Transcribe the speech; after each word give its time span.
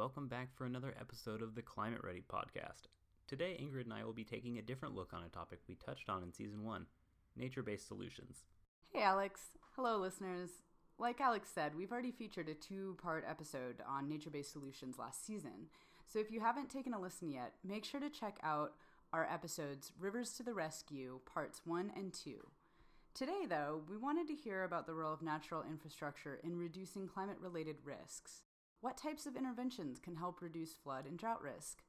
welcome 0.00 0.28
back 0.28 0.48
for 0.56 0.64
another 0.64 0.94
episode 0.98 1.42
of 1.42 1.54
the 1.54 1.60
Climate 1.60 2.00
Ready 2.02 2.22
podcast. 2.26 2.88
Today, 3.28 3.62
Ingrid 3.62 3.84
and 3.84 3.92
I 3.92 4.02
will 4.02 4.14
be 4.14 4.24
taking 4.24 4.56
a 4.56 4.62
different 4.62 4.94
look 4.94 5.12
on 5.12 5.24
a 5.24 5.28
topic 5.28 5.58
we 5.68 5.74
touched 5.74 6.08
on 6.08 6.22
in 6.22 6.32
season 6.32 6.64
one 6.64 6.86
nature 7.36 7.62
based 7.62 7.86
solutions. 7.86 8.46
Hey, 8.90 9.02
Alex. 9.02 9.58
Hello, 9.76 9.98
listeners. 9.98 10.62
Like 10.98 11.20
Alex 11.20 11.50
said, 11.54 11.76
we've 11.76 11.92
already 11.92 12.12
featured 12.12 12.48
a 12.48 12.54
two 12.54 12.96
part 13.02 13.26
episode 13.28 13.82
on 13.86 14.08
nature 14.08 14.30
based 14.30 14.54
solutions 14.54 14.98
last 14.98 15.26
season. 15.26 15.66
So 16.06 16.18
if 16.18 16.30
you 16.30 16.40
haven't 16.40 16.70
taken 16.70 16.94
a 16.94 16.98
listen 16.98 17.30
yet, 17.30 17.52
make 17.62 17.84
sure 17.84 18.00
to 18.00 18.08
check 18.08 18.38
out 18.42 18.72
our 19.12 19.28
episodes 19.30 19.92
Rivers 20.00 20.32
to 20.38 20.42
the 20.42 20.54
Rescue, 20.54 21.20
parts 21.26 21.60
one 21.66 21.92
and 21.94 22.14
two. 22.14 22.48
Today, 23.12 23.44
though, 23.46 23.82
we 23.86 23.98
wanted 23.98 24.28
to 24.28 24.34
hear 24.34 24.64
about 24.64 24.86
the 24.86 24.94
role 24.94 25.12
of 25.12 25.20
natural 25.20 25.62
infrastructure 25.62 26.40
in 26.42 26.56
reducing 26.56 27.06
climate 27.06 27.36
related 27.38 27.76
risks. 27.84 28.40
What 28.80 28.96
types 28.96 29.26
of 29.26 29.36
interventions 29.36 29.98
can 29.98 30.16
help 30.16 30.40
reduce 30.40 30.72
flood 30.72 31.04
and 31.04 31.18
drought 31.18 31.42
risk? 31.42 31.82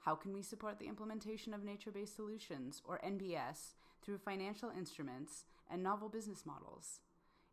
How 0.00 0.16
can 0.16 0.32
we 0.32 0.42
support 0.42 0.80
the 0.80 0.88
implementation 0.88 1.54
of 1.54 1.62
nature 1.62 1.92
based 1.92 2.16
solutions, 2.16 2.82
or 2.84 2.98
NBS, 3.04 3.74
through 4.02 4.18
financial 4.18 4.68
instruments 4.76 5.44
and 5.70 5.84
novel 5.84 6.08
business 6.08 6.44
models? 6.44 6.98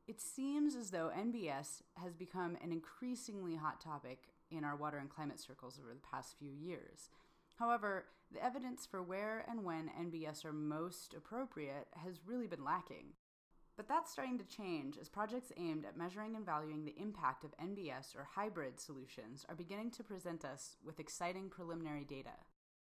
It 0.07 0.19
seems 0.19 0.75
as 0.75 0.89
though 0.89 1.11
NBS 1.15 1.83
has 1.97 2.15
become 2.15 2.57
an 2.63 2.71
increasingly 2.71 3.55
hot 3.55 3.79
topic 3.79 4.29
in 4.49 4.63
our 4.63 4.75
water 4.75 4.97
and 4.97 5.07
climate 5.07 5.39
circles 5.39 5.79
over 5.79 5.93
the 5.93 6.07
past 6.11 6.35
few 6.39 6.51
years. 6.51 7.11
However, 7.59 8.05
the 8.31 8.43
evidence 8.43 8.87
for 8.89 9.03
where 9.03 9.45
and 9.47 9.63
when 9.63 9.91
NBS 10.01 10.45
are 10.45 10.53
most 10.53 11.13
appropriate 11.13 11.89
has 12.03 12.21
really 12.25 12.47
been 12.47 12.63
lacking. 12.63 13.13
But 13.79 13.87
that's 13.87 14.11
starting 14.11 14.37
to 14.39 14.43
change 14.43 14.97
as 14.99 15.07
projects 15.07 15.53
aimed 15.55 15.85
at 15.85 15.95
measuring 15.95 16.35
and 16.35 16.45
valuing 16.45 16.83
the 16.83 16.99
impact 17.01 17.45
of 17.45 17.55
NBS 17.55 18.13
or 18.13 18.27
hybrid 18.29 18.77
solutions 18.77 19.45
are 19.47 19.55
beginning 19.55 19.89
to 19.91 20.03
present 20.03 20.43
us 20.43 20.75
with 20.85 20.99
exciting 20.99 21.47
preliminary 21.49 22.03
data. 22.03 22.33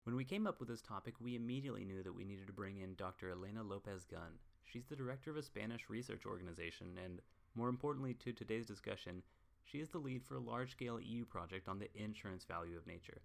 When 0.04 0.18
we 0.18 0.26
came 0.26 0.46
up 0.46 0.60
with 0.60 0.68
this 0.68 0.82
topic, 0.82 1.14
we 1.22 1.38
immediately 1.38 1.86
knew 1.86 2.04
that 2.04 2.14
we 2.14 2.26
needed 2.26 2.46
to 2.48 2.52
bring 2.52 2.80
in 2.80 2.96
Dr. 2.96 3.30
Elena 3.30 3.64
Lopez 3.64 4.04
Gunn. 4.04 4.34
She's 4.66 4.84
the 4.84 4.98
director 4.98 5.32
of 5.32 5.38
a 5.38 5.44
Spanish 5.44 5.90
research 5.90 6.26
organization, 6.26 7.00
and 7.02 7.22
more 7.56 7.70
importantly 7.70 8.14
to 8.16 8.34
today's 8.34 8.66
discussion, 8.66 9.24
she 9.64 9.78
is 9.78 9.88
the 9.88 9.98
lead 9.98 10.26
for 10.26 10.36
a 10.36 10.42
large 10.42 10.72
scale 10.72 11.00
EU 11.00 11.24
project 11.24 11.70
on 11.70 11.80
the 11.80 11.88
insurance 11.96 12.44
value 12.44 12.76
of 12.76 12.86
nature. 12.86 13.22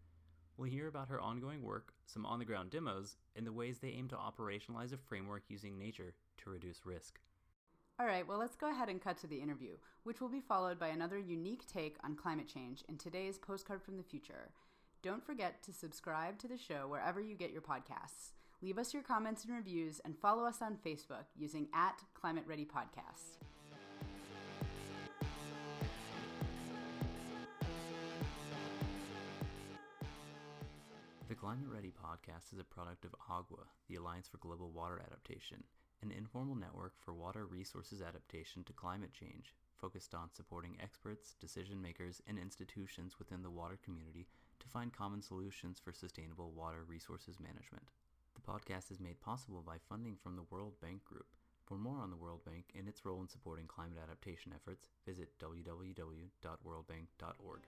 We'll 0.56 0.70
hear 0.70 0.86
about 0.86 1.08
her 1.08 1.20
ongoing 1.20 1.64
work, 1.64 1.94
some 2.06 2.26
on 2.26 2.38
the 2.38 2.44
ground 2.44 2.70
demos, 2.70 3.16
and 3.34 3.44
the 3.44 3.52
ways 3.52 3.80
they 3.80 3.88
aim 3.88 4.06
to 4.10 4.16
operationalize 4.16 4.92
a 4.92 4.96
framework 4.96 5.42
using 5.48 5.76
nature 5.76 6.14
to 6.44 6.50
reduce 6.50 6.86
risk. 6.86 7.18
All 7.98 8.06
right, 8.06 8.28
well, 8.28 8.38
let's 8.38 8.56
go 8.56 8.70
ahead 8.70 8.90
and 8.90 9.00
cut 9.00 9.16
to 9.18 9.26
the 9.26 9.40
interview, 9.40 9.76
which 10.04 10.20
will 10.20 10.28
be 10.28 10.40
followed 10.40 10.78
by 10.78 10.88
another 10.88 11.18
unique 11.18 11.66
take 11.66 11.96
on 12.04 12.14
climate 12.14 12.46
change 12.46 12.84
in 12.90 12.98
today's 12.98 13.38
Postcard 13.38 13.82
from 13.82 13.96
the 13.96 14.02
Future. 14.02 14.50
Don't 15.02 15.24
forget 15.24 15.62
to 15.62 15.72
subscribe 15.72 16.38
to 16.40 16.48
the 16.48 16.58
show 16.58 16.88
wherever 16.88 17.22
you 17.22 17.34
get 17.34 17.52
your 17.52 17.62
podcasts. 17.62 18.32
Leave 18.60 18.76
us 18.76 18.92
your 18.92 19.02
comments 19.02 19.46
and 19.46 19.54
reviews 19.54 19.98
and 20.04 20.14
follow 20.18 20.44
us 20.44 20.60
on 20.60 20.76
Facebook 20.84 21.24
using 21.38 21.68
at 21.72 22.02
Climate 22.12 22.44
Ready 22.46 22.66
Podcast. 22.66 23.38
The 31.28 31.34
Climate 31.34 31.68
Ready 31.72 31.92
podcast 31.92 32.52
is 32.52 32.58
a 32.60 32.64
product 32.64 33.06
of 33.06 33.14
AGWA, 33.30 33.64
the 33.88 33.96
Alliance 33.96 34.28
for 34.28 34.36
Global 34.36 34.70
Water 34.70 35.00
Adaptation, 35.06 35.64
an 36.06 36.12
informal 36.16 36.54
network 36.54 36.92
for 37.04 37.12
water 37.12 37.44
resources 37.46 38.00
adaptation 38.00 38.62
to 38.62 38.72
climate 38.72 39.12
change, 39.12 39.56
focused 39.76 40.14
on 40.14 40.30
supporting 40.32 40.76
experts, 40.80 41.34
decision 41.40 41.82
makers, 41.82 42.22
and 42.28 42.38
institutions 42.38 43.18
within 43.18 43.42
the 43.42 43.50
water 43.50 43.76
community 43.84 44.28
to 44.60 44.68
find 44.68 44.92
common 44.92 45.20
solutions 45.20 45.80
for 45.82 45.92
sustainable 45.92 46.52
water 46.52 46.84
resources 46.86 47.40
management. 47.40 47.90
The 48.36 48.40
podcast 48.40 48.92
is 48.92 49.00
made 49.00 49.20
possible 49.20 49.64
by 49.66 49.78
funding 49.88 50.16
from 50.22 50.36
the 50.36 50.46
World 50.48 50.74
Bank 50.80 51.04
Group. 51.04 51.26
For 51.64 51.76
more 51.76 51.98
on 51.98 52.10
the 52.10 52.16
World 52.16 52.44
Bank 52.44 52.66
and 52.78 52.86
its 52.86 53.04
role 53.04 53.20
in 53.20 53.28
supporting 53.28 53.66
climate 53.66 53.98
adaptation 54.00 54.52
efforts, 54.54 54.86
visit 55.04 55.36
www.worldbank.org. 55.40 57.62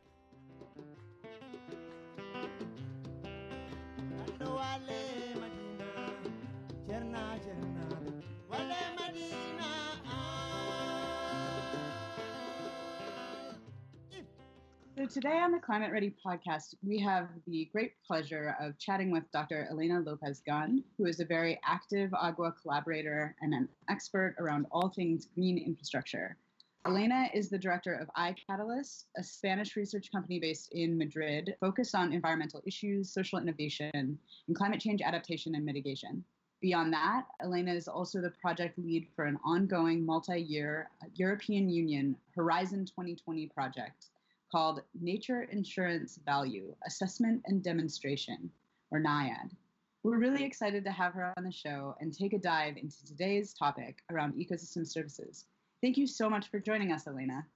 So, 14.99 15.07
today 15.07 15.39
on 15.39 15.53
the 15.53 15.61
Climate 15.61 15.93
Ready 15.93 16.13
podcast, 16.27 16.75
we 16.83 16.99
have 16.99 17.29
the 17.47 17.69
great 17.71 17.93
pleasure 18.05 18.57
of 18.61 18.77
chatting 18.79 19.13
with 19.13 19.31
Dr. 19.31 19.69
Elena 19.71 20.01
Lopez 20.01 20.43
Gunn, 20.45 20.83
who 20.97 21.07
is 21.07 21.21
a 21.21 21.25
very 21.25 21.61
active 21.65 22.11
AGWA 22.11 22.53
collaborator 22.61 23.37
and 23.41 23.55
an 23.55 23.69
expert 23.89 24.35
around 24.41 24.67
all 24.73 24.89
things 24.89 25.29
green 25.37 25.57
infrastructure. 25.57 26.37
Elena 26.85 27.29
is 27.33 27.49
the 27.49 27.59
director 27.59 27.95
of 27.95 28.11
ICATALIST, 28.17 29.05
a 29.17 29.23
Spanish 29.23 29.77
research 29.77 30.11
company 30.11 30.41
based 30.41 30.73
in 30.73 30.99
Madrid 30.99 31.55
focused 31.61 31.95
on 31.95 32.13
environmental 32.13 32.61
issues, 32.67 33.13
social 33.13 33.39
innovation, 33.39 33.91
and 33.95 34.57
climate 34.57 34.81
change 34.81 35.01
adaptation 35.01 35.55
and 35.55 35.65
mitigation. 35.65 36.25
Beyond 36.61 36.93
that, 36.93 37.27
Elena 37.41 37.73
is 37.73 37.87
also 37.87 38.21
the 38.21 38.31
project 38.31 38.79
lead 38.79 39.07
for 39.15 39.27
an 39.27 39.39
ongoing 39.45 40.05
multi 40.05 40.41
year 40.41 40.91
uh, 41.01 41.07
European 41.15 41.69
Union 41.69 42.17
Horizon 42.35 42.85
2020 42.85 43.47
project 43.47 44.07
called 44.51 44.83
Nature 45.01 45.43
Insurance 45.43 46.19
Value 46.25 46.75
Assessment 46.85 47.43
and 47.47 47.63
Demonstration, 47.63 48.51
or 48.91 48.99
NAIAD. 48.99 49.51
We're 50.03 50.19
really 50.19 50.43
excited 50.45 50.85
to 50.85 50.91
have 50.91 51.13
her 51.15 51.33
on 51.37 51.45
the 51.45 51.53
show 51.53 51.95
and 52.01 52.13
take 52.13 52.33
a 52.33 52.39
dive 52.39 52.77
into 52.77 53.05
today's 53.05 53.53
topic 53.53 53.99
around 54.11 54.35
ecosystem 54.35 54.87
services. 54.87 55.45
Thank 55.81 55.97
you 55.97 56.07
so 56.09 56.29
much 56.29 56.51
for 56.51 56.59
joining 56.59 56.91
us, 56.91 57.07
Elena. 57.07 57.47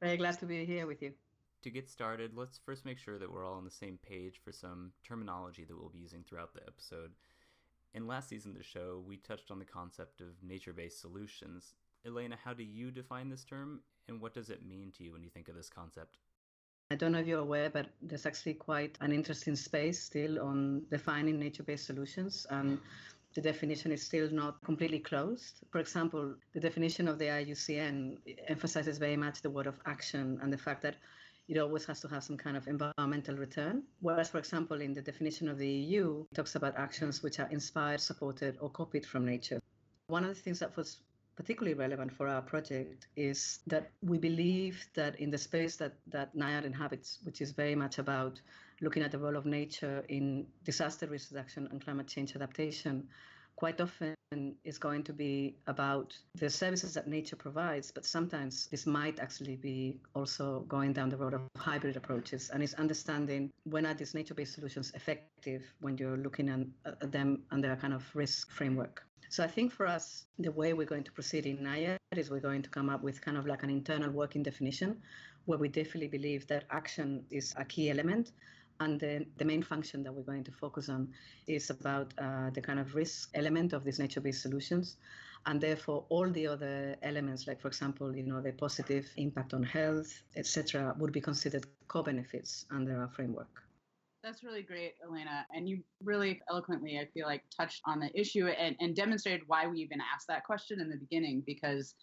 Very 0.00 0.16
glad 0.16 0.38
to 0.40 0.46
be 0.46 0.64
here 0.64 0.86
with 0.86 1.02
you. 1.02 1.12
To 1.62 1.70
get 1.70 1.88
started, 1.88 2.32
let's 2.36 2.60
first 2.64 2.84
make 2.84 2.98
sure 2.98 3.18
that 3.18 3.32
we're 3.32 3.46
all 3.46 3.54
on 3.54 3.64
the 3.64 3.70
same 3.70 3.98
page 4.06 4.40
for 4.44 4.52
some 4.52 4.92
terminology 5.02 5.64
that 5.64 5.76
we'll 5.76 5.88
be 5.88 6.00
using 6.00 6.22
throughout 6.22 6.52
the 6.52 6.60
episode. 6.68 7.10
In 7.94 8.08
last 8.08 8.28
season 8.28 8.50
of 8.50 8.58
the 8.58 8.64
show, 8.64 9.02
we 9.06 9.16
touched 9.18 9.52
on 9.52 9.60
the 9.60 9.64
concept 9.64 10.20
of 10.20 10.42
nature 10.42 10.72
based 10.72 11.00
solutions. 11.00 11.74
Elena, 12.04 12.36
how 12.44 12.52
do 12.52 12.64
you 12.64 12.90
define 12.90 13.28
this 13.30 13.44
term, 13.44 13.80
and 14.08 14.20
what 14.20 14.34
does 14.34 14.50
it 14.50 14.66
mean 14.66 14.90
to 14.98 15.04
you 15.04 15.12
when 15.12 15.22
you 15.22 15.30
think 15.30 15.48
of 15.48 15.54
this 15.54 15.70
concept? 15.70 16.18
I 16.90 16.96
don't 16.96 17.12
know 17.12 17.20
if 17.20 17.26
you're 17.26 17.38
aware, 17.38 17.70
but 17.70 17.86
there's 18.02 18.26
actually 18.26 18.54
quite 18.54 18.98
an 19.00 19.12
interesting 19.12 19.54
space 19.54 20.02
still 20.02 20.42
on 20.42 20.82
defining 20.90 21.38
nature 21.38 21.62
based 21.62 21.86
solutions. 21.86 22.46
And 22.50 22.78
the 23.34 23.40
definition 23.40 23.92
is 23.92 24.02
still 24.02 24.28
not 24.30 24.62
completely 24.64 24.98
closed. 24.98 25.60
For 25.70 25.78
example, 25.78 26.34
the 26.52 26.60
definition 26.60 27.08
of 27.08 27.18
the 27.18 27.26
IUCN 27.26 28.18
emphasizes 28.48 28.98
very 28.98 29.16
much 29.16 29.40
the 29.40 29.50
word 29.50 29.66
of 29.66 29.80
action 29.86 30.38
and 30.42 30.52
the 30.52 30.58
fact 30.58 30.82
that 30.82 30.96
it 31.48 31.58
always 31.58 31.84
has 31.84 32.00
to 32.00 32.08
have 32.08 32.24
some 32.24 32.36
kind 32.36 32.56
of 32.56 32.66
environmental 32.68 33.36
return. 33.36 33.82
Whereas, 34.00 34.30
for 34.30 34.38
example, 34.38 34.80
in 34.80 34.94
the 34.94 35.02
definition 35.02 35.48
of 35.48 35.58
the 35.58 35.68
EU, 35.68 36.24
it 36.30 36.34
talks 36.34 36.54
about 36.54 36.76
actions 36.76 37.22
which 37.22 37.38
are 37.38 37.48
inspired, 37.50 38.00
supported, 38.00 38.56
or 38.60 38.70
copied 38.70 39.04
from 39.04 39.26
nature. 39.26 39.60
One 40.06 40.24
of 40.24 40.30
the 40.30 40.40
things 40.40 40.58
that 40.60 40.76
was 40.76 40.98
particularly 41.36 41.74
relevant 41.74 42.12
for 42.12 42.28
our 42.28 42.42
project 42.42 43.08
is 43.16 43.58
that 43.66 43.90
we 44.02 44.18
believe 44.18 44.86
that 44.94 45.18
in 45.18 45.30
the 45.30 45.38
space 45.38 45.76
that, 45.76 45.94
that 46.06 46.34
NAIAD 46.36 46.64
inhabits, 46.64 47.18
which 47.24 47.40
is 47.40 47.50
very 47.50 47.74
much 47.74 47.98
about 47.98 48.40
looking 48.80 49.02
at 49.02 49.10
the 49.10 49.18
role 49.18 49.36
of 49.36 49.44
nature 49.44 50.04
in 50.08 50.46
disaster 50.64 51.06
risk 51.06 51.30
reduction 51.32 51.68
and 51.70 51.84
climate 51.84 52.06
change 52.06 52.34
adaptation, 52.36 53.08
quite 53.56 53.80
often 53.80 54.14
is 54.64 54.78
going 54.78 55.02
to 55.04 55.12
be 55.12 55.56
about 55.66 56.16
the 56.34 56.50
services 56.50 56.94
that 56.94 57.06
nature 57.06 57.36
provides, 57.36 57.90
but 57.90 58.04
sometimes 58.04 58.66
this 58.66 58.84
might 58.86 59.20
actually 59.20 59.56
be 59.56 60.00
also 60.14 60.64
going 60.68 60.92
down 60.92 61.08
the 61.08 61.16
road 61.16 61.34
of 61.34 61.42
hybrid 61.56 61.96
approaches 61.96 62.50
and 62.50 62.62
is 62.62 62.74
understanding 62.74 63.50
when 63.64 63.86
are 63.86 63.94
these 63.94 64.14
nature-based 64.14 64.54
solutions 64.54 64.92
effective 64.94 65.62
when 65.80 65.96
you're 65.98 66.16
looking 66.16 66.48
at 66.48 67.12
them 67.12 67.42
under 67.50 67.72
a 67.72 67.76
kind 67.76 67.94
of 67.94 68.04
risk 68.14 68.50
framework. 68.50 69.04
So 69.28 69.42
I 69.42 69.48
think 69.48 69.72
for 69.72 69.86
us, 69.86 70.26
the 70.38 70.52
way 70.52 70.72
we're 70.74 70.86
going 70.86 71.04
to 71.04 71.12
proceed 71.12 71.46
in 71.46 71.58
NAIAD 71.58 71.98
is 72.16 72.30
we're 72.30 72.40
going 72.40 72.62
to 72.62 72.70
come 72.70 72.88
up 72.88 73.02
with 73.02 73.20
kind 73.20 73.36
of 73.36 73.46
like 73.46 73.62
an 73.62 73.70
internal 73.70 74.10
working 74.10 74.42
definition 74.42 75.00
where 75.46 75.58
we 75.58 75.68
definitely 75.68 76.08
believe 76.08 76.46
that 76.48 76.64
action 76.70 77.24
is 77.30 77.54
a 77.56 77.64
key 77.64 77.90
element. 77.90 78.32
And 78.84 79.00
the, 79.00 79.26
the 79.38 79.46
main 79.46 79.62
function 79.62 80.02
that 80.02 80.12
we're 80.12 80.30
going 80.32 80.44
to 80.44 80.52
focus 80.52 80.90
on 80.90 81.08
is 81.46 81.70
about 81.70 82.12
uh, 82.18 82.50
the 82.50 82.60
kind 82.60 82.78
of 82.78 82.94
risk 82.94 83.30
element 83.34 83.72
of 83.72 83.82
these 83.82 83.98
nature-based 83.98 84.42
solutions. 84.42 84.98
And 85.46 85.58
therefore, 85.58 86.04
all 86.10 86.28
the 86.30 86.46
other 86.46 86.96
elements, 87.02 87.46
like, 87.46 87.60
for 87.62 87.68
example, 87.68 88.14
you 88.14 88.24
know, 88.24 88.42
the 88.42 88.52
positive 88.52 89.06
impact 89.16 89.54
on 89.54 89.62
health, 89.62 90.10
etc., 90.36 90.94
would 90.98 91.12
be 91.12 91.20
considered 91.20 91.66
co-benefits 91.88 92.66
under 92.70 93.00
our 93.00 93.08
framework. 93.08 93.62
That's 94.22 94.42
really 94.42 94.62
great, 94.62 94.94
Elena. 95.06 95.46
And 95.54 95.68
you 95.68 95.82
really 96.02 96.40
eloquently, 96.50 96.98
I 96.98 97.06
feel 97.14 97.26
like, 97.26 97.42
touched 97.54 97.80
on 97.86 98.00
the 98.00 98.10
issue 98.18 98.46
and, 98.48 98.76
and 98.80 98.94
demonstrated 98.94 99.42
why 99.46 99.66
we 99.66 99.78
even 99.80 100.00
asked 100.14 100.28
that 100.28 100.44
question 100.44 100.80
in 100.80 100.90
the 100.90 100.96
beginning, 100.96 101.42
because 101.46 101.94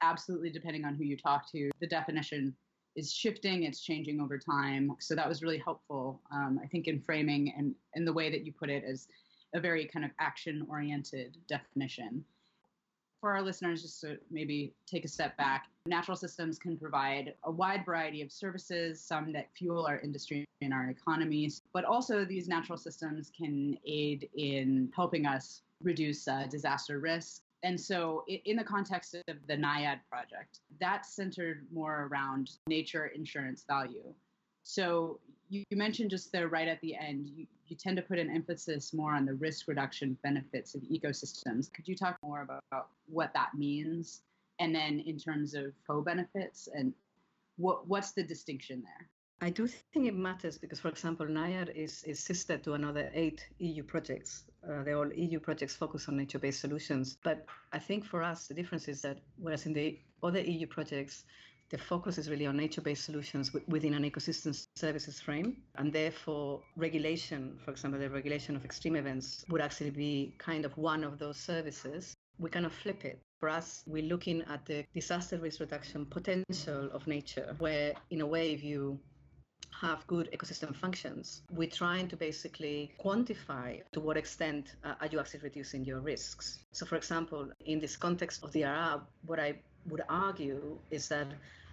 absolutely, 0.00 0.50
depending 0.50 0.84
on 0.84 0.94
who 0.94 1.04
you 1.04 1.16
talk 1.16 1.50
to, 1.52 1.70
the 1.80 1.88
definition 1.88 2.54
is 2.96 3.12
shifting, 3.12 3.64
it's 3.64 3.80
changing 3.80 4.20
over 4.20 4.38
time. 4.38 4.92
So 4.98 5.14
that 5.14 5.28
was 5.28 5.42
really 5.42 5.58
helpful, 5.58 6.20
um, 6.32 6.60
I 6.62 6.66
think, 6.66 6.88
in 6.88 7.00
framing 7.00 7.52
and, 7.56 7.74
and 7.94 8.06
the 8.06 8.12
way 8.12 8.30
that 8.30 8.44
you 8.44 8.52
put 8.52 8.70
it 8.70 8.84
as 8.84 9.08
a 9.54 9.60
very 9.60 9.86
kind 9.86 10.04
of 10.04 10.10
action 10.18 10.66
oriented 10.68 11.36
definition. 11.48 12.24
For 13.20 13.32
our 13.32 13.42
listeners, 13.42 13.82
just 13.82 14.00
to 14.00 14.16
maybe 14.30 14.72
take 14.86 15.04
a 15.04 15.08
step 15.08 15.36
back, 15.36 15.66
natural 15.86 16.16
systems 16.16 16.58
can 16.58 16.78
provide 16.78 17.34
a 17.44 17.50
wide 17.50 17.84
variety 17.84 18.22
of 18.22 18.32
services, 18.32 19.00
some 19.00 19.32
that 19.32 19.48
fuel 19.54 19.86
our 19.86 20.00
industry 20.00 20.46
and 20.62 20.72
our 20.72 20.88
economies, 20.88 21.62
but 21.74 21.84
also 21.84 22.24
these 22.24 22.48
natural 22.48 22.78
systems 22.78 23.30
can 23.36 23.76
aid 23.84 24.28
in 24.34 24.90
helping 24.96 25.26
us 25.26 25.62
reduce 25.82 26.26
uh, 26.28 26.46
disaster 26.50 26.98
risk 26.98 27.42
and 27.62 27.78
so, 27.78 28.24
in 28.26 28.56
the 28.56 28.64
context 28.64 29.14
of 29.14 29.36
the 29.46 29.54
NAIAD 29.54 30.00
project, 30.10 30.60
that's 30.80 31.14
centered 31.14 31.66
more 31.72 32.08
around 32.10 32.52
nature 32.66 33.06
insurance 33.06 33.64
value. 33.68 34.14
So, 34.62 35.20
you, 35.50 35.64
mentioned 35.72 36.10
just 36.10 36.32
there 36.32 36.48
right 36.48 36.68
at 36.68 36.80
the 36.80 36.94
end, 36.94 37.28
you, 37.34 37.46
you 37.66 37.76
tend 37.76 37.96
to 37.96 38.02
put 38.02 38.18
an 38.18 38.30
emphasis 38.30 38.94
more 38.94 39.12
on 39.12 39.26
the 39.26 39.34
risk 39.34 39.68
reduction 39.68 40.16
benefits 40.22 40.74
of 40.74 40.82
ecosystems. 40.82 41.72
Could 41.72 41.88
you 41.88 41.96
talk 41.96 42.16
more 42.22 42.42
about, 42.42 42.62
about 42.70 42.88
what 43.06 43.32
that 43.34 43.50
means? 43.54 44.22
And 44.58 44.74
then, 44.74 45.00
in 45.00 45.18
terms 45.18 45.54
of 45.54 45.72
co 45.86 46.00
benefits, 46.00 46.68
and 46.74 46.94
what, 47.56 47.86
what's 47.88 48.12
the 48.12 48.22
distinction 48.22 48.82
there? 48.82 49.08
I 49.42 49.48
do 49.48 49.66
think 49.66 50.06
it 50.06 50.14
matters 50.14 50.58
because, 50.58 50.80
for 50.80 50.88
example, 50.88 51.24
NAIAD 51.26 51.74
is, 51.74 52.02
is 52.04 52.20
sister 52.20 52.58
to 52.58 52.74
another 52.74 53.10
eight 53.14 53.48
EU 53.58 53.82
projects. 53.82 54.44
Uh, 54.62 54.82
they're 54.82 54.98
all 54.98 55.10
EU 55.14 55.40
projects 55.40 55.74
focused 55.74 56.10
on 56.10 56.16
nature 56.18 56.38
based 56.38 56.60
solutions. 56.60 57.16
But 57.24 57.46
I 57.72 57.78
think 57.78 58.04
for 58.04 58.22
us, 58.22 58.48
the 58.48 58.54
difference 58.54 58.86
is 58.86 59.00
that 59.00 59.20
whereas 59.38 59.64
in 59.64 59.72
the 59.72 59.98
other 60.22 60.40
EU 60.40 60.66
projects, 60.66 61.24
the 61.70 61.78
focus 61.78 62.18
is 62.18 62.28
really 62.28 62.46
on 62.46 62.56
nature 62.58 62.82
based 62.82 63.04
solutions 63.04 63.50
within 63.66 63.94
an 63.94 64.02
ecosystem 64.02 64.66
services 64.76 65.20
frame. 65.20 65.56
And 65.76 65.90
therefore, 65.90 66.60
regulation, 66.76 67.58
for 67.64 67.70
example, 67.70 67.98
the 67.98 68.10
regulation 68.10 68.56
of 68.56 68.64
extreme 68.66 68.96
events, 68.96 69.46
would 69.48 69.62
actually 69.62 69.90
be 69.90 70.34
kind 70.36 70.66
of 70.66 70.76
one 70.76 71.02
of 71.02 71.18
those 71.18 71.38
services. 71.38 72.14
We 72.38 72.50
kind 72.50 72.66
of 72.66 72.72
flip 72.74 73.06
it. 73.06 73.22
For 73.38 73.48
us, 73.48 73.84
we're 73.86 74.02
looking 74.02 74.42
at 74.50 74.66
the 74.66 74.84
disaster 74.92 75.38
risk 75.38 75.60
reduction 75.60 76.04
potential 76.04 76.90
of 76.92 77.06
nature, 77.06 77.54
where, 77.58 77.94
in 78.10 78.20
a 78.20 78.26
way, 78.26 78.52
if 78.52 78.62
you 78.62 79.00
have 79.78 80.06
good 80.06 80.30
ecosystem 80.32 80.74
functions, 80.74 81.42
we're 81.50 81.68
trying 81.68 82.08
to 82.08 82.16
basically 82.16 82.92
quantify 83.02 83.80
to 83.92 84.00
what 84.00 84.16
extent 84.16 84.74
uh, 84.84 84.94
are 85.00 85.06
you 85.06 85.18
actually 85.18 85.40
reducing 85.40 85.84
your 85.84 86.00
risks. 86.00 86.58
So, 86.72 86.86
for 86.86 86.96
example, 86.96 87.48
in 87.64 87.80
this 87.80 87.96
context 87.96 88.44
of 88.44 88.52
the 88.52 88.64
RR, 88.64 89.00
what 89.26 89.40
I 89.40 89.54
would 89.88 90.02
argue 90.08 90.78
is 90.90 91.08
that 91.08 91.28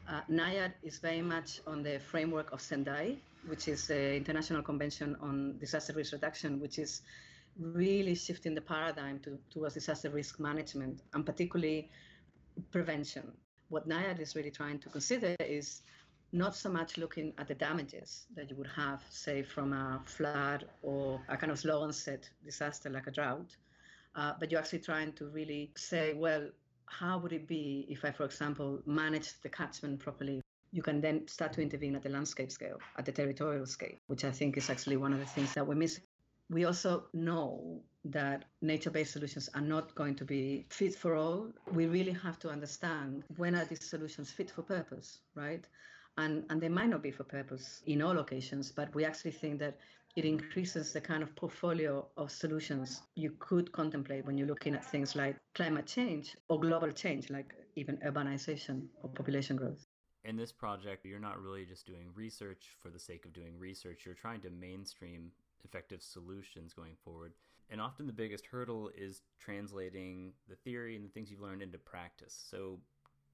uh, 0.08 0.22
NAIAD 0.30 0.74
is 0.84 1.00
very 1.00 1.22
much 1.22 1.60
on 1.68 1.84
the 1.84 2.00
framework 2.00 2.52
of 2.54 2.62
Sendai, 2.62 3.18
which 3.48 3.68
is 3.68 3.88
the 3.88 4.16
International 4.16 4.62
Convention 4.62 5.18
on 5.20 5.58
Disaster 5.60 5.94
Risk 5.94 6.14
Reduction, 6.14 6.60
which 6.60 6.80
is 6.80 7.02
really 7.60 8.16
shifting 8.16 8.54
the 8.54 8.62
paradigm 8.62 9.20
to, 9.20 9.38
towards 9.50 9.74
disaster 9.74 10.10
risk 10.10 10.40
management 10.40 11.02
and 11.14 11.26
particularly 11.26 11.90
prevention. 12.72 13.32
What 13.70 13.88
NAIAD 13.88 14.20
is 14.20 14.36
really 14.36 14.52
trying 14.52 14.80
to 14.80 14.90
consider 14.90 15.36
is 15.40 15.82
not 16.32 16.56
so 16.56 16.70
much 16.70 16.98
looking 16.98 17.34
at 17.38 17.48
the 17.48 17.56
damages 17.56 18.26
that 18.36 18.50
you 18.50 18.56
would 18.56 18.70
have, 18.76 19.02
say, 19.10 19.44
from 19.44 19.74
a 19.74 20.02
flood 20.06 20.68
or 20.82 21.22
a 21.30 21.38
kind 21.38 21.52
of 21.52 21.60
slow 21.60 21.82
onset 21.82 22.30
disaster 22.44 22.90
like 22.90 23.08
a 23.08 23.12
drought, 23.12 23.56
uh, 24.16 24.34
but 24.40 24.52
you're 24.52 24.60
actually 24.60 24.80
trying 24.80 25.14
to 25.14 25.28
really 25.28 25.72
say, 25.76 26.14
well, 26.14 26.50
how 26.88 27.18
would 27.18 27.34
it 27.34 27.48
be 27.48 27.86
if 27.90 28.04
I, 28.04 28.12
for 28.12 28.26
example, 28.26 28.82
managed 28.86 29.44
the 29.44 29.50
catchment 29.50 30.00
properly? 30.00 30.42
You 30.72 30.82
can 30.82 31.00
then 31.00 31.28
start 31.28 31.54
to 31.54 31.62
intervene 31.62 31.96
at 31.96 32.04
the 32.04 32.10
landscape 32.10 32.52
scale, 32.52 32.80
at 32.98 33.06
the 33.06 33.12
territorial 33.12 33.66
scale, 33.66 33.96
which 34.08 34.26
I 34.26 34.32
think 34.32 34.58
is 34.58 34.70
actually 34.70 34.98
one 34.98 35.14
of 35.14 35.20
the 35.20 35.26
things 35.26 35.54
that 35.54 35.66
we 35.66 35.76
miss. 35.76 36.00
We 36.50 36.66
also 36.66 37.06
know 37.14 37.82
that 38.06 38.46
nature 38.62 38.90
based 38.90 39.14
solutions 39.14 39.50
are 39.54 39.62
not 39.62 39.94
going 39.96 40.16
to 40.16 40.26
be 40.26 40.66
fit 40.70 40.96
for 40.96 41.16
all. 41.16 41.52
We 41.74 41.88
really 41.88 42.14
have 42.14 42.40
to 42.40 42.50
understand 42.50 43.24
when 43.36 43.56
are 43.56 43.66
these 43.66 43.86
solutions 43.86 44.32
fit 44.32 44.50
for 44.50 44.62
purpose, 44.62 45.20
right? 45.36 45.68
And, 46.18 46.44
and 46.50 46.62
they 46.62 46.70
might 46.70 46.90
not 46.90 47.04
be 47.04 47.12
for 47.12 47.24
purpose 47.24 47.82
in 47.86 48.02
all 48.02 48.14
locations, 48.14 48.72
but 48.72 48.94
we 48.96 49.06
actually 49.06 49.32
think 49.32 49.60
that 49.60 49.78
it 50.16 50.26
increases 50.26 50.94
the 50.94 51.02
kind 51.02 51.22
of 51.22 51.36
portfolio 51.36 52.06
of 52.18 52.32
solutions 52.32 53.04
you 53.16 53.32
could 53.38 53.72
contemplate 53.72 54.26
when 54.26 54.36
you're 54.38 54.48
looking 54.48 54.74
at 54.74 54.84
things 54.84 55.16
like 55.16 55.36
climate 55.54 55.86
change 55.86 56.36
or 56.50 56.60
global 56.60 56.92
change, 56.92 57.30
like 57.30 57.54
even 57.76 57.98
urbanization 57.98 58.88
or 59.04 59.10
population 59.10 59.56
growth. 59.56 59.86
In 60.24 60.36
this 60.36 60.52
project, 60.52 61.06
you're 61.06 61.20
not 61.20 61.40
really 61.40 61.66
just 61.66 61.86
doing 61.86 62.10
research 62.16 62.76
for 62.82 62.90
the 62.90 63.00
sake 63.00 63.26
of 63.26 63.34
doing 63.34 63.58
research, 63.60 64.06
you're 64.06 64.16
trying 64.16 64.42
to 64.42 64.50
mainstream 64.50 65.32
effective 65.64 66.02
solutions 66.02 66.74
going 66.74 66.96
forward. 67.04 67.34
And 67.70 67.80
often 67.80 68.08
the 68.08 68.14
biggest 68.14 68.48
hurdle 68.48 68.90
is 68.98 69.22
translating 69.40 70.34
the 70.50 70.56
theory 70.56 70.96
and 70.96 71.06
the 71.06 71.10
things 71.10 71.30
you've 71.30 71.42
learned 71.42 71.62
into 71.62 71.78
practice. 71.78 72.48
So, 72.50 72.80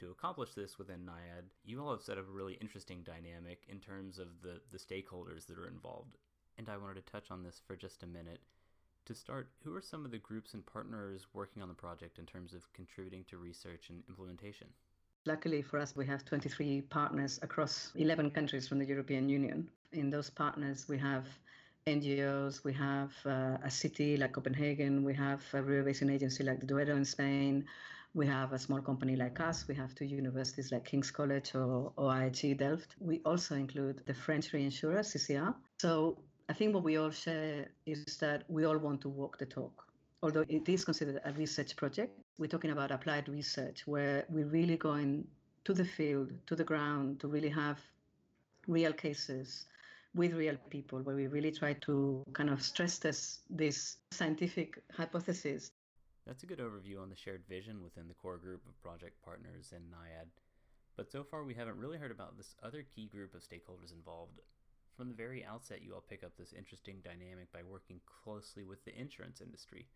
to 0.04 0.12
accomplish 0.12 0.54
this 0.54 0.78
within 0.78 1.06
NAIAD, 1.06 1.46
you 1.64 1.82
all 1.82 1.92
have 1.92 2.02
set 2.02 2.18
up 2.18 2.28
a 2.28 2.32
really 2.32 2.58
interesting 2.62 3.04
dynamic 3.04 3.64
in 3.70 3.80
terms 3.80 4.20
of 4.20 4.28
the, 4.42 4.60
the 4.72 4.78
stakeholders 4.78 5.46
that 5.48 5.58
are 5.58 5.68
involved. 5.68 6.18
And 6.58 6.68
I 6.70 6.78
wanted 6.78 7.06
to 7.06 7.12
touch 7.12 7.32
on 7.32 7.44
this 7.44 7.62
for 7.66 7.76
just 7.76 8.04
a 8.04 8.08
minute. 8.08 8.42
To 9.06 9.16
start, 9.16 9.50
who 9.64 9.76
are 9.76 9.82
some 9.82 10.06
of 10.06 10.12
the 10.12 10.18
groups 10.18 10.54
and 10.54 10.66
partners 10.66 11.28
working 11.34 11.62
on 11.62 11.68
the 11.68 11.74
project 11.74 12.20
in 12.20 12.26
terms 12.26 12.54
of 12.54 12.72
contributing 12.74 13.26
to 13.30 13.38
research 13.38 13.90
and 13.90 14.02
implementation? 14.08 14.68
Luckily 15.26 15.62
for 15.62 15.80
us, 15.80 15.96
we 15.96 16.06
have 16.06 16.26
23 16.26 16.82
partners 16.82 17.40
across 17.42 17.92
11 17.96 18.32
countries 18.32 18.68
from 18.68 18.80
the 18.80 18.86
European 18.86 19.30
Union. 19.30 19.70
In 19.94 20.10
those 20.10 20.30
partners, 20.30 20.86
we 20.88 20.98
have 20.98 21.26
NGOs, 21.88 22.64
we 22.64 22.74
have 22.74 23.12
uh, 23.26 23.58
a 23.64 23.72
city 23.72 24.16
like 24.18 24.34
Copenhagen, 24.34 25.04
we 25.04 25.14
have 25.14 25.44
a 25.54 25.62
river 25.62 25.84
basin 25.84 26.10
agency 26.10 26.44
like 26.44 26.60
the 26.60 26.66
Duero 26.66 26.96
in 26.96 27.06
Spain, 27.06 27.66
we 28.14 28.28
have 28.28 28.54
a 28.54 28.60
small 28.60 28.82
company 28.82 29.16
like 29.16 29.40
us. 29.40 29.68
We 29.68 29.76
have 29.76 29.96
two 29.96 30.06
universities 30.06 30.72
like 30.72 30.86
King's 30.86 31.10
College 31.10 31.56
or, 31.56 31.92
IHE 31.98 32.58
Delft. 32.58 32.96
We 33.00 33.22
also 33.26 33.56
include 33.56 34.02
the 34.06 34.14
French 34.14 34.52
reinsurer, 34.52 35.00
CCR. 35.00 35.56
So 35.80 36.20
I 36.48 36.54
think 36.54 36.76
what 36.76 36.84
we 36.84 36.98
all 36.98 37.10
share 37.10 37.68
is 37.86 38.18
that 38.18 38.44
we 38.48 38.66
all 38.66 38.78
want 38.78 39.02
to 39.02 39.10
walk 39.10 39.40
the 39.40 39.46
talk. 39.46 39.88
Although 40.22 40.46
it 40.48 40.70
is 40.70 40.86
considered 40.86 41.22
a 41.26 41.34
research 41.34 41.76
project, 41.76 42.18
we're 42.38 42.48
talking 42.48 42.72
about 42.72 42.92
applied 42.92 43.28
research 43.28 43.88
where 43.88 44.26
we're 44.30 44.46
really 44.46 44.78
going 44.78 45.26
to 45.66 45.74
the 45.74 45.86
field, 45.86 46.32
to 46.48 46.56
the 46.56 46.64
ground, 46.64 47.20
to 47.22 47.28
really 47.28 47.50
have 47.50 47.80
real 48.68 48.94
cases 48.94 49.66
with 50.14 50.34
real 50.34 50.56
people, 50.70 51.00
where 51.00 51.16
we 51.16 51.26
really 51.26 51.52
try 51.52 51.74
to 51.74 52.24
kind 52.34 52.50
of 52.50 52.62
stress 52.62 53.00
test 53.00 53.42
this 53.50 53.98
scientific 54.12 54.80
hypothesis 54.96 55.72
that's 56.26 56.44
a 56.44 56.46
good 56.46 56.60
overview 56.60 57.02
on 57.02 57.10
the 57.10 57.16
shared 57.16 57.44
vision 57.48 57.84
within 57.84 58.08
the 58.08 58.14
core 58.14 58.38
group 58.38 58.62
of 58.68 58.82
project 58.82 59.22
partners 59.24 59.74
in 59.76 59.82
NAIAD. 59.92 60.28
But 60.96 61.12
so 61.12 61.24
far, 61.24 61.44
we 61.44 61.54
haven't 61.54 61.78
really 61.78 61.98
heard 61.98 62.12
about 62.12 62.38
this 62.38 62.56
other 62.64 62.84
key 62.96 63.08
group 63.08 63.34
of 63.34 63.42
stakeholders 63.42 63.94
involved. 63.94 64.40
From 64.96 65.10
the 65.10 65.16
very 65.16 65.44
outset, 65.44 65.82
you 65.82 65.94
all 65.94 66.04
pick 66.08 66.24
up 66.24 66.32
this 66.38 66.54
interesting 66.54 66.98
dynamic 67.04 67.52
by 67.52 67.62
working 67.64 68.00
closely 68.24 68.64
with 68.64 68.84
the 68.86 68.98
insurance 68.98 69.42
industry. 69.42 69.88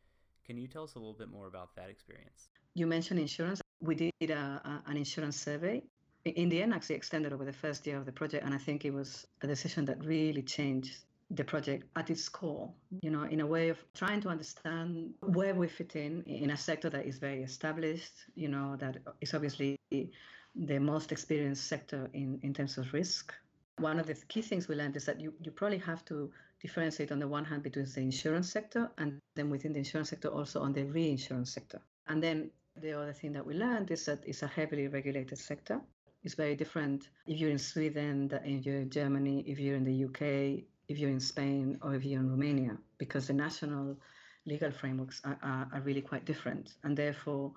Can 0.46 0.58
you 0.58 0.68
tell 0.68 0.84
us 0.84 0.96
a 0.96 1.00
little 1.00 1.14
bit 1.14 1.30
more 1.30 1.48
about 1.48 1.76
that 1.76 1.90
experience? 1.90 2.50
You 2.74 2.88
mentioned 2.88 3.20
insurance. 3.20 3.62
We 3.82 3.96
did 3.96 4.32
a, 4.32 4.34
a, 4.36 4.90
an 4.90 4.98
insurance 4.98 5.40
survey. 5.40 5.84
In 6.26 6.50
the 6.50 6.62
end, 6.62 6.74
actually 6.74 6.96
extended 6.96 7.32
over 7.32 7.46
the 7.46 7.54
first 7.54 7.86
year 7.86 7.98
of 7.98 8.06
the 8.06 8.12
project, 8.12 8.44
and 8.44 8.54
I 8.54 8.58
think 8.58 8.84
it 8.84 8.94
was 8.94 9.26
a 9.42 9.48
decision 9.48 9.86
that 9.86 10.04
really 10.04 10.42
changed 10.42 10.98
the 11.32 11.44
project 11.44 11.84
at 11.96 12.10
its 12.10 12.30
core, 12.30 12.72
you 13.02 13.10
know, 13.10 13.24
in 13.24 13.42
a 13.42 13.46
way 13.46 13.70
of 13.70 13.78
trying 13.94 14.22
to 14.22 14.30
understand 14.30 15.14
where 15.22 15.54
we 15.54 15.68
fit 15.68 15.96
in 15.96 16.24
in 16.24 16.52
a 16.52 16.58
sector 16.58 16.90
that 16.90 17.06
is 17.06 17.18
very 17.18 17.44
established, 17.44 18.14
you 18.36 18.48
know, 18.48 18.78
that 18.78 18.98
is 19.20 19.34
obviously 19.34 19.78
the 19.92 20.80
most 20.80 21.12
experienced 21.12 21.68
sector 21.68 22.10
in, 22.14 22.40
in 22.44 22.54
terms 22.54 22.78
of 22.78 22.92
risk. 22.94 23.34
One 23.80 24.00
of 24.00 24.08
the 24.08 24.16
key 24.30 24.42
things 24.42 24.68
we 24.68 24.76
learned 24.76 24.96
is 24.96 25.06
that 25.06 25.20
you, 25.20 25.34
you 25.42 25.52
probably 25.52 25.78
have 25.80 26.04
to 26.06 26.32
differentiate 26.62 27.12
on 27.12 27.20
the 27.20 27.28
one 27.28 27.46
hand 27.46 27.62
between 27.62 27.86
the 27.86 28.02
insurance 28.02 28.50
sector 28.52 28.90
and 28.98 29.20
then 29.36 29.50
within 29.50 29.74
the 29.74 29.80
insurance 29.80 30.10
sector 30.10 30.30
also 30.30 30.62
on 30.62 30.74
the 30.74 30.84
reinsurance 30.84 31.52
sector. 31.54 31.82
And 32.08 32.24
then 32.24 32.50
the 32.82 32.94
other 32.94 33.14
thing 33.14 33.34
that 33.34 33.46
we 33.46 33.54
learned 33.54 33.92
is 33.92 34.06
that 34.06 34.24
it's 34.26 34.44
a 34.44 34.48
heavily 34.48 34.88
regulated 34.88 35.38
sector. 35.38 35.82
It's 36.24 36.36
very 36.36 36.56
different 36.56 37.10
if 37.28 37.40
you're 37.40 37.52
in 37.52 37.60
Sweden, 37.60 38.32
if 38.44 38.66
you're 38.66 38.80
in 38.80 38.90
Germany, 38.90 39.44
if 39.46 39.60
you're 39.60 39.76
in 39.76 39.84
the 39.84 40.06
UK, 40.06 40.64
if 40.88 40.98
you're 40.98 41.10
in 41.10 41.20
Spain 41.20 41.78
or 41.82 41.96
if 41.96 42.04
you're 42.04 42.20
in 42.20 42.30
Romania, 42.30 42.78
because 42.98 43.28
the 43.28 43.34
national 43.34 43.98
legal 44.46 44.72
frameworks 44.72 45.22
are, 45.26 45.38
are, 45.44 45.68
are 45.74 45.82
really 45.82 46.02
quite 46.02 46.26
different. 46.26 46.76
And 46.84 46.96
therefore, 46.98 47.52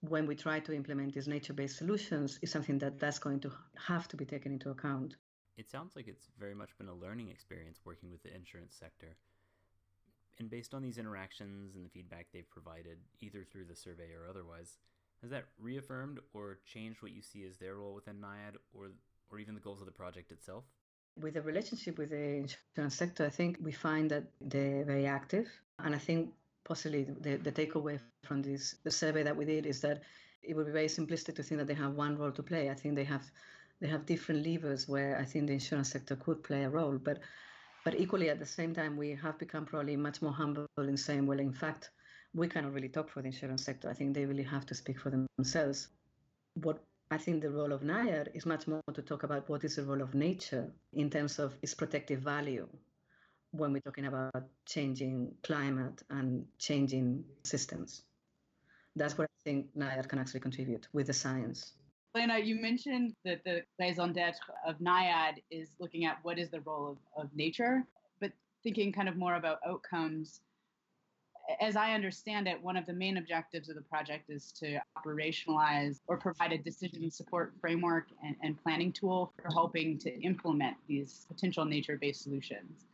when 0.00 0.26
we 0.26 0.34
try 0.34 0.60
to 0.60 0.74
implement 0.74 1.14
these 1.14 1.28
nature-based 1.28 1.78
solutions, 1.78 2.38
is 2.42 2.50
something 2.50 2.78
that 2.78 2.98
that's 2.98 3.18
going 3.18 3.40
to 3.40 3.52
have 3.86 4.08
to 4.08 4.16
be 4.16 4.24
taken 4.24 4.52
into 4.52 4.70
account. 4.70 5.16
It 5.56 5.70
sounds 5.70 5.96
like 5.96 6.06
it's 6.06 6.28
very 6.38 6.54
much 6.54 6.76
been 6.76 6.88
a 6.88 6.94
learning 6.94 7.28
experience 7.28 7.80
working 7.84 8.10
with 8.10 8.22
the 8.22 8.34
insurance 8.34 8.76
sector. 8.78 9.16
And 10.38 10.50
based 10.50 10.74
on 10.74 10.82
these 10.82 10.98
interactions 10.98 11.74
and 11.74 11.84
the 11.86 11.88
feedback 11.88 12.26
they've 12.32 12.50
provided, 12.50 12.98
either 13.20 13.42
through 13.42 13.64
the 13.64 13.74
survey 13.74 14.10
or 14.12 14.28
otherwise, 14.28 14.76
has 15.22 15.30
that 15.30 15.46
reaffirmed 15.58 16.18
or 16.34 16.58
changed 16.66 17.00
what 17.00 17.12
you 17.12 17.22
see 17.22 17.46
as 17.46 17.56
their 17.56 17.76
role 17.76 17.94
within 17.94 18.20
NAIAD 18.20 18.56
or 18.74 18.90
or 19.28 19.38
even 19.40 19.54
the 19.54 19.60
goals 19.60 19.80
of 19.80 19.86
the 19.86 19.92
project 19.92 20.30
itself? 20.30 20.64
With 21.20 21.34
the 21.34 21.42
relationship 21.42 21.98
with 21.98 22.10
the 22.10 22.44
insurance 22.44 22.94
sector, 22.94 23.24
I 23.24 23.30
think 23.30 23.58
we 23.62 23.72
find 23.72 24.10
that 24.10 24.24
they're 24.40 24.84
very 24.84 25.06
active. 25.06 25.48
And 25.78 25.94
I 25.94 25.98
think 25.98 26.30
possibly 26.64 27.04
the, 27.04 27.36
the 27.36 27.52
takeaway 27.52 27.98
from 28.24 28.42
this 28.42 28.76
the 28.82 28.90
survey 28.90 29.22
that 29.22 29.36
we 29.36 29.44
did 29.44 29.66
is 29.66 29.80
that 29.80 30.02
it 30.42 30.54
would 30.54 30.66
be 30.66 30.72
very 30.72 30.88
simplistic 30.88 31.34
to 31.36 31.42
think 31.42 31.58
that 31.58 31.66
they 31.66 31.74
have 31.74 31.94
one 31.94 32.18
role 32.18 32.32
to 32.32 32.42
play. 32.42 32.70
I 32.70 32.74
think 32.74 32.96
they 32.96 33.04
have 33.04 33.24
they 33.80 33.88
have 33.88 34.06
different 34.06 34.46
levers 34.46 34.88
where 34.88 35.18
I 35.18 35.24
think 35.24 35.46
the 35.46 35.52
insurance 35.54 35.90
sector 35.90 36.16
could 36.16 36.42
play 36.42 36.64
a 36.64 36.70
role. 36.70 36.98
But 36.98 37.20
but 37.84 37.94
equally 37.94 38.30
at 38.30 38.38
the 38.38 38.46
same 38.46 38.74
time 38.74 38.96
we 38.96 39.10
have 39.14 39.38
become 39.38 39.64
probably 39.64 39.96
much 39.96 40.20
more 40.22 40.32
humble 40.32 40.66
in 40.78 40.96
saying, 40.96 41.26
well 41.26 41.38
in 41.38 41.52
fact, 41.52 41.90
we 42.34 42.48
cannot 42.48 42.72
really 42.72 42.88
talk 42.88 43.08
for 43.08 43.22
the 43.22 43.28
insurance 43.28 43.64
sector. 43.64 43.88
I 43.88 43.94
think 43.94 44.14
they 44.14 44.26
really 44.26 44.42
have 44.42 44.66
to 44.66 44.74
speak 44.74 44.98
for 44.98 45.10
themselves. 45.10 45.88
What 46.54 46.82
I 47.10 47.18
think 47.18 47.40
the 47.40 47.50
role 47.50 47.72
of 47.72 47.82
NAIAD 47.82 48.34
is 48.34 48.46
much 48.46 48.66
more 48.66 48.82
to 48.92 49.00
talk 49.00 49.22
about 49.22 49.48
what 49.48 49.62
is 49.62 49.76
the 49.76 49.84
role 49.84 50.02
of 50.02 50.14
nature 50.14 50.72
in 50.92 51.08
terms 51.08 51.38
of 51.38 51.56
its 51.62 51.72
protective 51.72 52.20
value 52.20 52.68
when 53.52 53.72
we're 53.72 53.80
talking 53.80 54.06
about 54.06 54.48
changing 54.66 55.32
climate 55.44 56.02
and 56.10 56.44
changing 56.58 57.24
systems. 57.44 58.02
That's 58.96 59.16
where 59.16 59.26
I 59.26 59.42
think 59.44 59.66
NAIAD 59.76 60.08
can 60.08 60.18
actually 60.18 60.40
contribute 60.40 60.88
with 60.92 61.06
the 61.06 61.12
science. 61.12 61.74
Lena, 62.14 62.38
you 62.38 62.60
mentioned 62.60 63.14
that 63.24 63.44
the 63.44 63.62
raison 63.78 64.12
d'etre 64.12 64.54
of 64.66 64.78
NAIAD 64.78 65.42
is 65.50 65.68
looking 65.78 66.06
at 66.06 66.18
what 66.22 66.38
is 66.38 66.50
the 66.50 66.60
role 66.62 66.90
of, 67.16 67.24
of 67.24 67.30
nature, 67.36 67.84
but 68.20 68.32
thinking 68.64 68.90
kind 68.90 69.08
of 69.08 69.16
more 69.16 69.36
about 69.36 69.58
outcomes. 69.64 70.40
As 71.60 71.76
I 71.76 71.92
understand 71.92 72.48
it, 72.48 72.60
one 72.62 72.76
of 72.76 72.86
the 72.86 72.92
main 72.92 73.18
objectives 73.18 73.68
of 73.68 73.76
the 73.76 73.82
project 73.82 74.30
is 74.30 74.52
to 74.52 74.80
operationalize 74.98 76.00
or 76.08 76.16
provide 76.16 76.52
a 76.52 76.58
decision 76.58 77.10
support 77.10 77.52
framework 77.60 78.08
and, 78.24 78.34
and 78.42 78.60
planning 78.62 78.92
tool 78.92 79.32
for 79.40 79.48
helping 79.52 79.98
to 79.98 80.20
implement 80.22 80.76
these 80.88 81.24
potential 81.28 81.64
nature 81.64 81.96
based 81.96 82.22
solutions. 82.22 82.86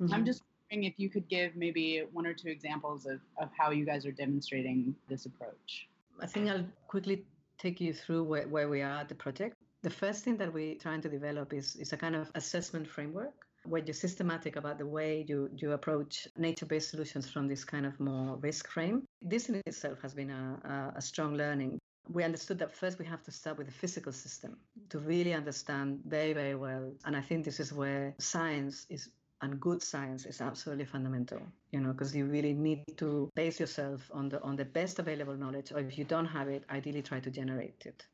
Mm-hmm. 0.00 0.14
I'm 0.14 0.24
just 0.24 0.42
wondering 0.70 0.90
if 0.90 0.98
you 0.98 1.08
could 1.08 1.28
give 1.28 1.54
maybe 1.54 2.02
one 2.12 2.26
or 2.26 2.34
two 2.34 2.48
examples 2.48 3.06
of, 3.06 3.20
of 3.40 3.50
how 3.56 3.70
you 3.70 3.84
guys 3.84 4.04
are 4.04 4.12
demonstrating 4.12 4.94
this 5.08 5.26
approach. 5.26 5.88
I 6.20 6.26
think 6.26 6.50
I'll 6.50 6.66
quickly 6.88 7.24
take 7.58 7.80
you 7.80 7.92
through 7.92 8.24
where, 8.24 8.48
where 8.48 8.68
we 8.68 8.82
are 8.82 9.00
at 9.00 9.08
the 9.08 9.14
project. 9.14 9.56
The 9.82 9.90
first 9.90 10.24
thing 10.24 10.36
that 10.38 10.52
we're 10.52 10.76
trying 10.76 11.00
to 11.02 11.08
develop 11.08 11.52
is, 11.52 11.76
is 11.76 11.92
a 11.92 11.96
kind 11.96 12.16
of 12.16 12.30
assessment 12.34 12.88
framework 12.88 13.46
where 13.64 13.82
you're 13.84 13.94
systematic 13.94 14.56
about 14.56 14.78
the 14.78 14.86
way 14.86 15.24
you, 15.28 15.48
you 15.56 15.72
approach 15.72 16.28
nature-based 16.36 16.90
solutions 16.90 17.28
from 17.30 17.48
this 17.48 17.64
kind 17.64 17.86
of 17.86 17.98
more 18.00 18.36
risk 18.36 18.68
frame. 18.68 19.02
This 19.20 19.48
in 19.48 19.60
itself 19.66 20.00
has 20.02 20.14
been 20.14 20.30
a, 20.30 20.92
a, 20.94 20.98
a 20.98 21.02
strong 21.02 21.34
learning. 21.34 21.78
We 22.08 22.24
understood 22.24 22.58
that 22.58 22.74
first 22.74 22.98
we 22.98 23.04
have 23.06 23.22
to 23.22 23.30
start 23.30 23.58
with 23.58 23.68
the 23.68 23.72
physical 23.72 24.12
system 24.12 24.56
to 24.90 24.98
really 24.98 25.32
understand 25.34 26.00
very, 26.04 26.32
very 26.32 26.56
well. 26.56 26.92
And 27.04 27.16
I 27.16 27.20
think 27.20 27.44
this 27.44 27.60
is 27.60 27.72
where 27.72 28.14
science 28.18 28.86
is 28.90 29.08
and 29.42 29.60
good 29.60 29.82
science 29.82 30.24
is 30.24 30.40
absolutely 30.40 30.84
fundamental 30.84 31.40
you 31.72 31.80
know 31.80 31.92
because 31.92 32.14
you 32.14 32.26
really 32.26 32.54
need 32.54 32.84
to 32.96 33.28
base 33.34 33.58
yourself 33.60 34.08
on 34.14 34.28
the 34.28 34.40
on 34.42 34.56
the 34.56 34.64
best 34.64 34.98
available 34.98 35.34
knowledge 35.34 35.72
or 35.72 35.80
if 35.80 35.98
you 35.98 36.04
don't 36.04 36.26
have 36.26 36.48
it 36.48 36.64
ideally 36.70 37.02
try 37.02 37.18
to 37.20 37.30
generate 37.30 37.82
it 37.84 38.06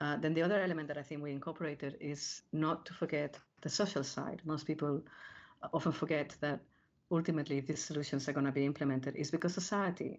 uh, 0.00 0.16
then 0.16 0.34
the 0.34 0.42
other 0.42 0.60
element 0.60 0.88
that 0.88 0.98
i 0.98 1.02
think 1.02 1.22
we 1.22 1.30
incorporated 1.30 1.96
is 2.00 2.42
not 2.52 2.84
to 2.84 2.92
forget 2.92 3.38
the 3.66 3.74
social 3.82 4.04
side 4.16 4.38
most 4.52 4.64
people 4.70 4.94
uh, 5.62 5.68
often 5.76 5.92
forget 6.02 6.28
that 6.40 6.60
ultimately 7.18 7.58
these 7.60 7.82
solutions 7.90 8.28
are 8.28 8.34
going 8.38 8.50
to 8.52 8.56
be 8.60 8.66
implemented 8.72 9.14
is 9.16 9.30
because 9.36 9.52
society 9.62 10.12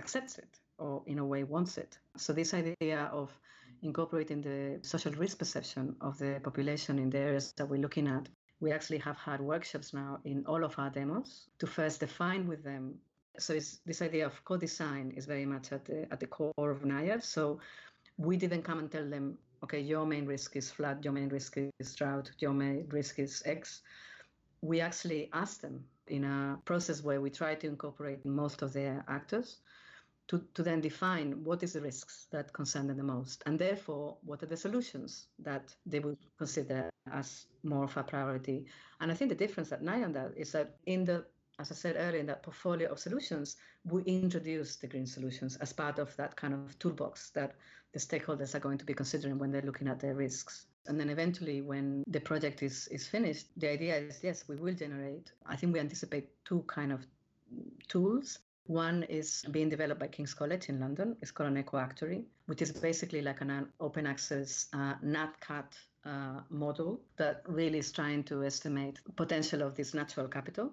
accepts 0.00 0.34
it 0.44 0.52
or 0.78 1.02
in 1.06 1.18
a 1.18 1.26
way 1.32 1.42
wants 1.54 1.78
it 1.84 1.98
so 2.16 2.32
this 2.32 2.52
idea 2.62 3.00
of 3.20 3.28
incorporating 3.82 4.40
the 4.48 4.78
social 4.82 5.12
risk 5.24 5.38
perception 5.38 5.96
of 6.00 6.18
the 6.18 6.32
population 6.48 6.98
in 6.98 7.08
the 7.10 7.18
areas 7.18 7.52
that 7.56 7.66
we're 7.70 7.84
looking 7.86 8.08
at 8.16 8.28
we 8.60 8.72
actually 8.72 8.98
have 8.98 9.16
had 9.16 9.40
workshops 9.40 9.92
now 9.92 10.20
in 10.24 10.44
all 10.46 10.64
of 10.64 10.78
our 10.78 10.90
demos 10.90 11.48
to 11.58 11.66
first 11.66 12.00
define 12.00 12.46
with 12.46 12.62
them. 12.62 12.94
So 13.38 13.54
this 13.86 14.02
idea 14.02 14.26
of 14.26 14.44
co-design 14.44 15.14
is 15.16 15.24
very 15.24 15.46
much 15.46 15.72
at 15.72 15.86
the, 15.86 16.06
at 16.12 16.20
the 16.20 16.26
core 16.26 16.70
of 16.70 16.82
NAIAD. 16.82 17.22
So 17.24 17.58
we 18.18 18.36
didn't 18.36 18.62
come 18.62 18.78
and 18.78 18.90
tell 18.90 19.08
them, 19.08 19.38
okay, 19.64 19.80
your 19.80 20.06
main 20.06 20.26
risk 20.26 20.56
is 20.56 20.70
flood, 20.70 21.04
your 21.04 21.12
main 21.12 21.28
risk 21.28 21.56
is 21.78 21.94
drought, 21.94 22.30
your 22.38 22.52
main 22.52 22.86
risk 22.88 23.18
is 23.18 23.42
X. 23.44 23.82
We 24.62 24.80
actually 24.80 25.30
ask 25.32 25.60
them 25.60 25.84
in 26.06 26.24
a 26.24 26.58
process 26.64 27.02
where 27.02 27.20
we 27.20 27.30
try 27.30 27.54
to 27.54 27.66
incorporate 27.66 28.24
most 28.24 28.62
of 28.62 28.72
their 28.72 29.04
actors 29.08 29.58
to, 30.30 30.40
to 30.54 30.62
then 30.62 30.80
define 30.80 31.42
what 31.42 31.62
is 31.64 31.72
the 31.72 31.80
risks 31.80 32.28
that 32.30 32.52
concern 32.52 32.86
them 32.86 32.96
the 32.96 33.02
most 33.02 33.42
and 33.46 33.58
therefore 33.58 34.16
what 34.24 34.40
are 34.42 34.46
the 34.46 34.56
solutions 34.56 35.26
that 35.40 35.74
they 35.86 35.98
would 35.98 36.18
consider 36.38 36.88
as 37.12 37.46
more 37.64 37.84
of 37.84 37.96
a 37.96 38.02
priority 38.04 38.64
and 39.00 39.10
i 39.10 39.14
think 39.14 39.28
the 39.28 39.34
difference 39.34 39.72
at 39.72 39.82
NAIAD 39.82 40.32
is 40.36 40.52
that 40.52 40.76
in 40.86 41.04
the 41.04 41.24
as 41.60 41.70
i 41.70 41.74
said 41.74 41.96
earlier 41.98 42.20
in 42.20 42.26
that 42.26 42.42
portfolio 42.42 42.90
of 42.90 42.98
solutions 42.98 43.56
we 43.84 44.02
introduce 44.02 44.76
the 44.76 44.86
green 44.86 45.06
solutions 45.06 45.56
as 45.56 45.72
part 45.72 45.98
of 45.98 46.14
that 46.16 46.34
kind 46.36 46.54
of 46.54 46.78
toolbox 46.78 47.30
that 47.30 47.54
the 47.92 47.98
stakeholders 47.98 48.54
are 48.54 48.60
going 48.60 48.78
to 48.78 48.84
be 48.84 48.94
considering 48.94 49.38
when 49.38 49.50
they're 49.50 49.70
looking 49.70 49.88
at 49.88 50.00
their 50.00 50.14
risks 50.14 50.66
and 50.86 50.98
then 50.98 51.10
eventually 51.10 51.60
when 51.60 52.02
the 52.06 52.20
project 52.20 52.62
is 52.62 52.88
is 52.88 53.06
finished 53.06 53.46
the 53.58 53.68
idea 53.68 53.96
is 53.96 54.20
yes 54.22 54.44
we 54.48 54.56
will 54.56 54.74
generate 54.74 55.32
i 55.46 55.56
think 55.56 55.72
we 55.72 55.80
anticipate 55.80 56.28
two 56.44 56.64
kind 56.66 56.92
of 56.92 57.06
tools 57.88 58.38
one 58.70 59.02
is 59.04 59.44
being 59.50 59.68
developed 59.68 60.00
by 60.00 60.06
King's 60.06 60.32
College 60.32 60.68
in 60.68 60.78
London. 60.78 61.16
It's 61.20 61.32
called 61.32 61.50
an 61.50 61.60
ecoactuary, 61.60 62.22
which 62.46 62.62
is 62.62 62.70
basically 62.70 63.20
like 63.20 63.40
an 63.40 63.68
open 63.80 64.06
access 64.06 64.68
uh, 64.72 64.94
NatCat 65.04 65.74
uh, 66.04 66.40
model 66.50 67.00
that 67.16 67.42
really 67.48 67.78
is 67.78 67.90
trying 67.90 68.22
to 68.24 68.44
estimate 68.44 69.00
potential 69.16 69.62
of 69.62 69.74
this 69.74 69.92
natural 69.92 70.28
capital. 70.28 70.70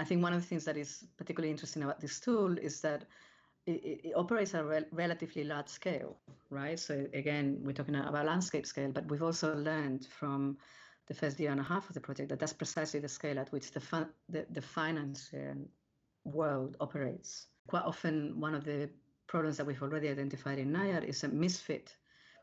I 0.00 0.04
think 0.04 0.22
one 0.22 0.32
of 0.32 0.40
the 0.40 0.46
things 0.46 0.64
that 0.64 0.76
is 0.76 1.04
particularly 1.16 1.50
interesting 1.50 1.82
about 1.82 2.00
this 2.00 2.20
tool 2.20 2.56
is 2.58 2.80
that 2.82 3.04
it, 3.66 4.00
it 4.04 4.12
operates 4.16 4.54
at 4.54 4.62
a 4.62 4.64
rel- 4.64 4.84
relatively 4.92 5.44
large 5.44 5.68
scale, 5.68 6.16
right? 6.50 6.78
So 6.78 7.06
again, 7.14 7.58
we're 7.62 7.72
talking 7.72 7.96
about 7.96 8.24
landscape 8.24 8.66
scale, 8.66 8.92
but 8.92 9.06
we've 9.10 9.22
also 9.22 9.54
learned 9.56 10.06
from 10.06 10.56
the 11.08 11.14
first 11.14 11.40
year 11.40 11.50
and 11.50 11.60
a 11.60 11.64
half 11.64 11.88
of 11.88 11.94
the 11.94 12.00
project 12.00 12.28
that 12.28 12.38
that's 12.38 12.52
precisely 12.52 13.00
the 13.00 13.08
scale 13.08 13.38
at 13.38 13.50
which 13.50 13.72
the, 13.72 14.08
the, 14.28 14.46
the 14.50 14.62
finance 14.62 15.32
world 16.24 16.76
operates. 16.80 17.46
Quite 17.66 17.84
often, 17.84 18.38
one 18.38 18.54
of 18.54 18.64
the 18.64 18.88
problems 19.26 19.56
that 19.56 19.66
we've 19.66 19.82
already 19.82 20.08
identified 20.08 20.58
in 20.58 20.72
NAIAD 20.72 21.04
is 21.04 21.24
a 21.24 21.28
misfit 21.28 21.96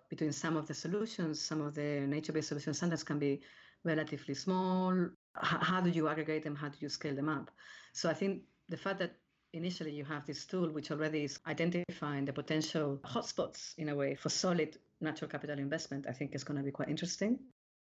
between 0.09 0.31
some 0.31 0.57
of 0.57 0.67
the 0.67 0.73
solutions. 0.73 1.41
Some 1.41 1.61
of 1.61 1.73
the 1.73 2.05
nature-based 2.07 2.49
solutions 2.49 2.77
sometimes 2.77 3.03
can 3.03 3.19
be 3.19 3.41
relatively 3.83 4.33
small. 4.33 5.09
How 5.41 5.81
do 5.81 5.89
you 5.89 6.07
aggregate 6.07 6.43
them? 6.43 6.55
How 6.55 6.69
do 6.69 6.77
you 6.79 6.89
scale 6.89 7.15
them 7.15 7.29
up? 7.29 7.51
So 7.93 8.09
I 8.09 8.13
think 8.13 8.41
the 8.69 8.77
fact 8.77 8.99
that 8.99 9.15
initially 9.53 9.91
you 9.91 10.03
have 10.05 10.25
this 10.25 10.45
tool 10.45 10.69
which 10.69 10.91
already 10.91 11.23
is 11.23 11.39
identifying 11.47 12.25
the 12.25 12.33
potential 12.33 12.99
hotspots 13.05 13.73
in 13.77 13.89
a 13.89 13.95
way 13.95 14.15
for 14.15 14.29
solid 14.29 14.77
natural 15.01 15.29
capital 15.29 15.57
investment, 15.57 16.05
I 16.07 16.11
think 16.11 16.35
is 16.35 16.43
going 16.43 16.57
to 16.57 16.63
be 16.63 16.71
quite 16.71 16.89
interesting. 16.89 17.39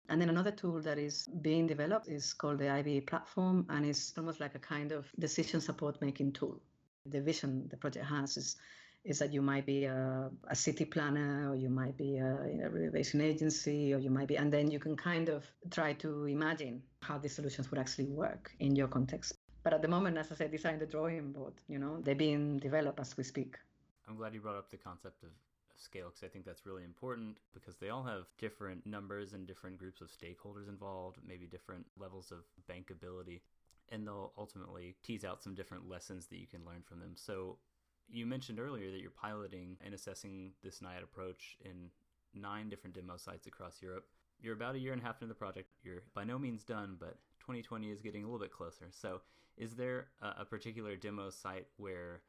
And 0.10 0.22
then 0.22 0.30
another 0.30 0.52
tool 0.52 0.82
that 0.82 0.98
is 0.98 1.28
being 1.42 1.68
developed 1.68 2.08
is 2.08 2.34
called 2.34 2.60
the 2.60 2.70
IBE 2.70 3.08
platform, 3.08 3.66
and 3.70 3.86
it's 3.86 4.14
almost 4.18 4.40
like 4.40 4.56
a 4.56 4.60
kind 4.60 4.94
of 4.94 5.12
decision 5.20 5.60
support 5.60 6.00
making 6.02 6.32
tool. 6.32 6.62
The 7.06 7.22
vision 7.22 7.68
the 7.70 7.78
project 7.78 8.06
has 8.06 8.38
is 8.38 8.56
is 9.08 9.20
that 9.20 9.34
you 9.34 9.42
might 9.42 9.66
be 9.66 9.86
a, 9.86 10.30
a 10.50 10.56
city 10.56 10.86
planner 10.86 11.50
or 11.50 11.56
you 11.56 11.70
might 11.70 11.98
be 11.98 12.18
a, 12.18 12.32
a, 12.66 12.70
renovation 12.70 13.22
agency 13.22 13.94
or 13.94 14.00
you 14.00 14.10
might 14.10 14.28
be 14.28 14.36
and 14.38 14.52
then 14.52 14.70
you 14.70 14.80
can 14.80 14.96
kind 14.96 15.30
of 15.30 15.46
try 15.72 15.94
to 15.94 16.26
imagine 16.26 16.82
how 17.02 17.18
these 17.18 17.34
solutions 17.34 17.72
would 17.72 17.80
actually 17.80 18.10
work 18.10 18.52
in 18.60 18.76
your 18.76 18.88
context 18.88 19.34
but 19.64 19.74
at 19.74 19.82
the 19.82 19.88
moment 19.88 20.18
as 20.18 20.32
i 20.32 20.36
said 20.36 20.52
these 20.52 20.66
are 20.66 20.74
in 20.74 20.80
the 20.80 20.86
drawing 20.86 21.32
board 21.32 21.54
you 21.68 21.80
know 21.80 22.00
they're 22.04 22.24
being 22.28 22.60
developed 22.60 23.00
as 23.00 23.16
we 23.18 23.24
speak 23.24 23.58
i'm 24.08 24.18
glad 24.18 24.34
you 24.34 24.42
brought 24.42 24.58
up 24.58 24.70
the 24.70 24.78
concept 24.78 25.24
of 25.24 25.30
scale 25.80 26.08
because 26.08 26.24
I 26.24 26.28
think 26.28 26.46
that's 26.46 26.66
really 26.66 26.84
important 26.84 27.38
because 27.54 27.76
they 27.76 27.90
all 27.90 28.04
have 28.04 28.26
different 28.38 28.86
numbers 28.86 29.34
and 29.34 29.48
different 29.48 29.78
groups 29.78 30.02
of 30.02 30.08
stakeholders 30.08 30.68
involved, 30.68 31.18
maybe 31.26 31.46
different 31.46 31.86
levels 32.00 32.32
of 32.32 32.40
bankability, 32.70 33.42
and 33.90 34.06
they'll 34.06 34.34
ultimately 34.38 34.96
tease 35.04 35.24
out 35.24 35.44
some 35.44 35.56
different 35.56 35.88
lessons 35.88 36.28
that 36.28 36.38
you 36.38 36.48
can 36.48 36.66
learn 36.66 36.82
from 36.84 37.00
them. 37.00 37.14
So, 37.16 37.58
you 38.10 38.26
mentioned 38.26 38.60
earlier 38.60 38.92
that 38.92 39.00
you're 39.00 39.12
piloting 39.12 39.78
and 39.84 39.94
assessing 39.94 40.52
this 40.64 40.80
NAIAD 40.80 41.04
approach 41.04 41.58
in 41.64 41.90
nine 42.34 42.70
different 42.70 42.96
demo 42.96 43.18
sites 43.18 43.48
across 43.48 43.82
Europe. 43.82 44.06
You're 44.40 44.54
about 44.54 44.76
a 44.76 44.80
year 44.80 44.94
and 44.94 45.02
a 45.02 45.06
half 45.06 45.22
into 45.22 45.28
the 45.28 45.38
project. 45.38 45.70
You're 45.84 46.04
by 46.14 46.24
no 46.24 46.38
means 46.38 46.64
done, 46.64 46.96
but 47.00 47.18
2020 47.40 47.90
is 47.90 48.02
getting 48.02 48.24
a 48.24 48.28
little 48.28 48.40
bit 48.40 48.52
closer. 48.52 48.86
So, 48.92 49.22
is 49.58 49.76
there 49.76 50.08
a, 50.22 50.46
particular 50.46 50.96
demo 50.96 51.32
site 51.32 51.66
where 51.78 52.22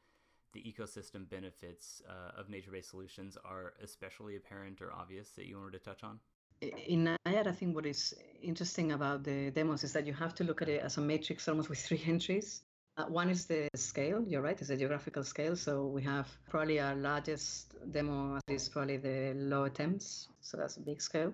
the 0.53 0.61
ecosystem 0.61 1.29
benefits 1.29 2.01
uh, 2.09 2.39
of 2.39 2.49
nature-based 2.49 2.89
solutions 2.89 3.37
are 3.45 3.73
especially 3.83 4.35
apparent 4.35 4.81
or 4.81 4.91
obvious 4.91 5.29
that 5.31 5.45
you 5.45 5.59
wanted 5.59 5.73
to 5.73 5.79
touch 5.79 6.03
on? 6.03 6.19
In 6.61 7.15
NIAD, 7.27 7.47
I 7.47 7.51
think 7.51 7.75
what 7.75 7.85
is 7.85 8.15
interesting 8.41 8.93
about 8.93 9.23
the 9.23 9.51
demos 9.51 9.83
is 9.83 9.93
that 9.93 10.07
you 10.07 10.13
have 10.13 10.33
to 10.35 10.43
look 10.43 10.63
at 10.63 10.69
it 10.69 10.81
as 10.81 10.97
a 10.97 11.01
matrix 11.01 11.47
almost 11.47 11.69
with 11.69 11.79
three 11.79 12.01
entries. 12.07 12.63
Uh, 12.99 13.05
one 13.05 13.29
is 13.29 13.45
the 13.45 13.69
scale, 13.75 14.21
you're 14.27 14.41
right, 14.41 14.59
it's 14.59 14.69
a 14.71 14.75
geographical 14.75 15.23
scale. 15.23 15.55
So 15.55 15.85
we 15.85 16.03
have 16.03 16.27
probably 16.49 16.81
our 16.81 16.95
largest 16.95 17.73
demo 17.93 18.39
is 18.49 18.67
probably 18.67 18.97
the 18.97 19.33
Lower 19.37 19.69
Thames, 19.69 20.27
so 20.41 20.57
that's 20.57 20.75
a 20.75 20.81
big 20.81 21.01
scale. 21.01 21.33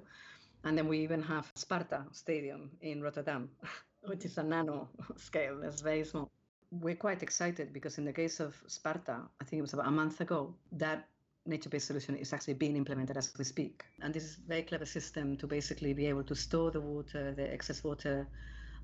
And 0.63 0.77
then 0.77 0.87
we 0.87 0.99
even 0.99 1.23
have 1.23 1.51
Sparta 1.55 2.03
Stadium 2.11 2.69
in 2.81 3.01
Rotterdam, 3.01 3.49
which 4.03 4.25
is 4.25 4.37
a 4.37 4.43
nano 4.43 4.89
scale, 5.15 5.63
it's 5.63 5.81
very 5.81 6.03
small. 6.03 6.29
We're 6.69 6.95
quite 6.95 7.23
excited 7.23 7.73
because 7.73 7.97
in 7.97 8.05
the 8.05 8.13
case 8.13 8.39
of 8.39 8.55
Sparta, 8.67 9.21
I 9.41 9.43
think 9.43 9.57
it 9.57 9.63
was 9.63 9.73
about 9.73 9.87
a 9.87 9.91
month 9.91 10.21
ago, 10.21 10.53
that 10.73 11.07
nature-based 11.47 11.87
solution 11.87 12.15
is 12.15 12.31
actually 12.31 12.55
being 12.55 12.75
implemented 12.75 13.17
as 13.17 13.33
we 13.39 13.43
speak. 13.43 13.85
And 14.03 14.13
this 14.13 14.23
is 14.23 14.37
a 14.37 14.47
very 14.47 14.63
clever 14.63 14.85
system 14.85 15.35
to 15.37 15.47
basically 15.47 15.93
be 15.93 16.05
able 16.05 16.23
to 16.25 16.35
store 16.35 16.69
the 16.69 16.81
water, 16.81 17.33
the 17.35 17.51
excess 17.51 17.83
water, 17.83 18.27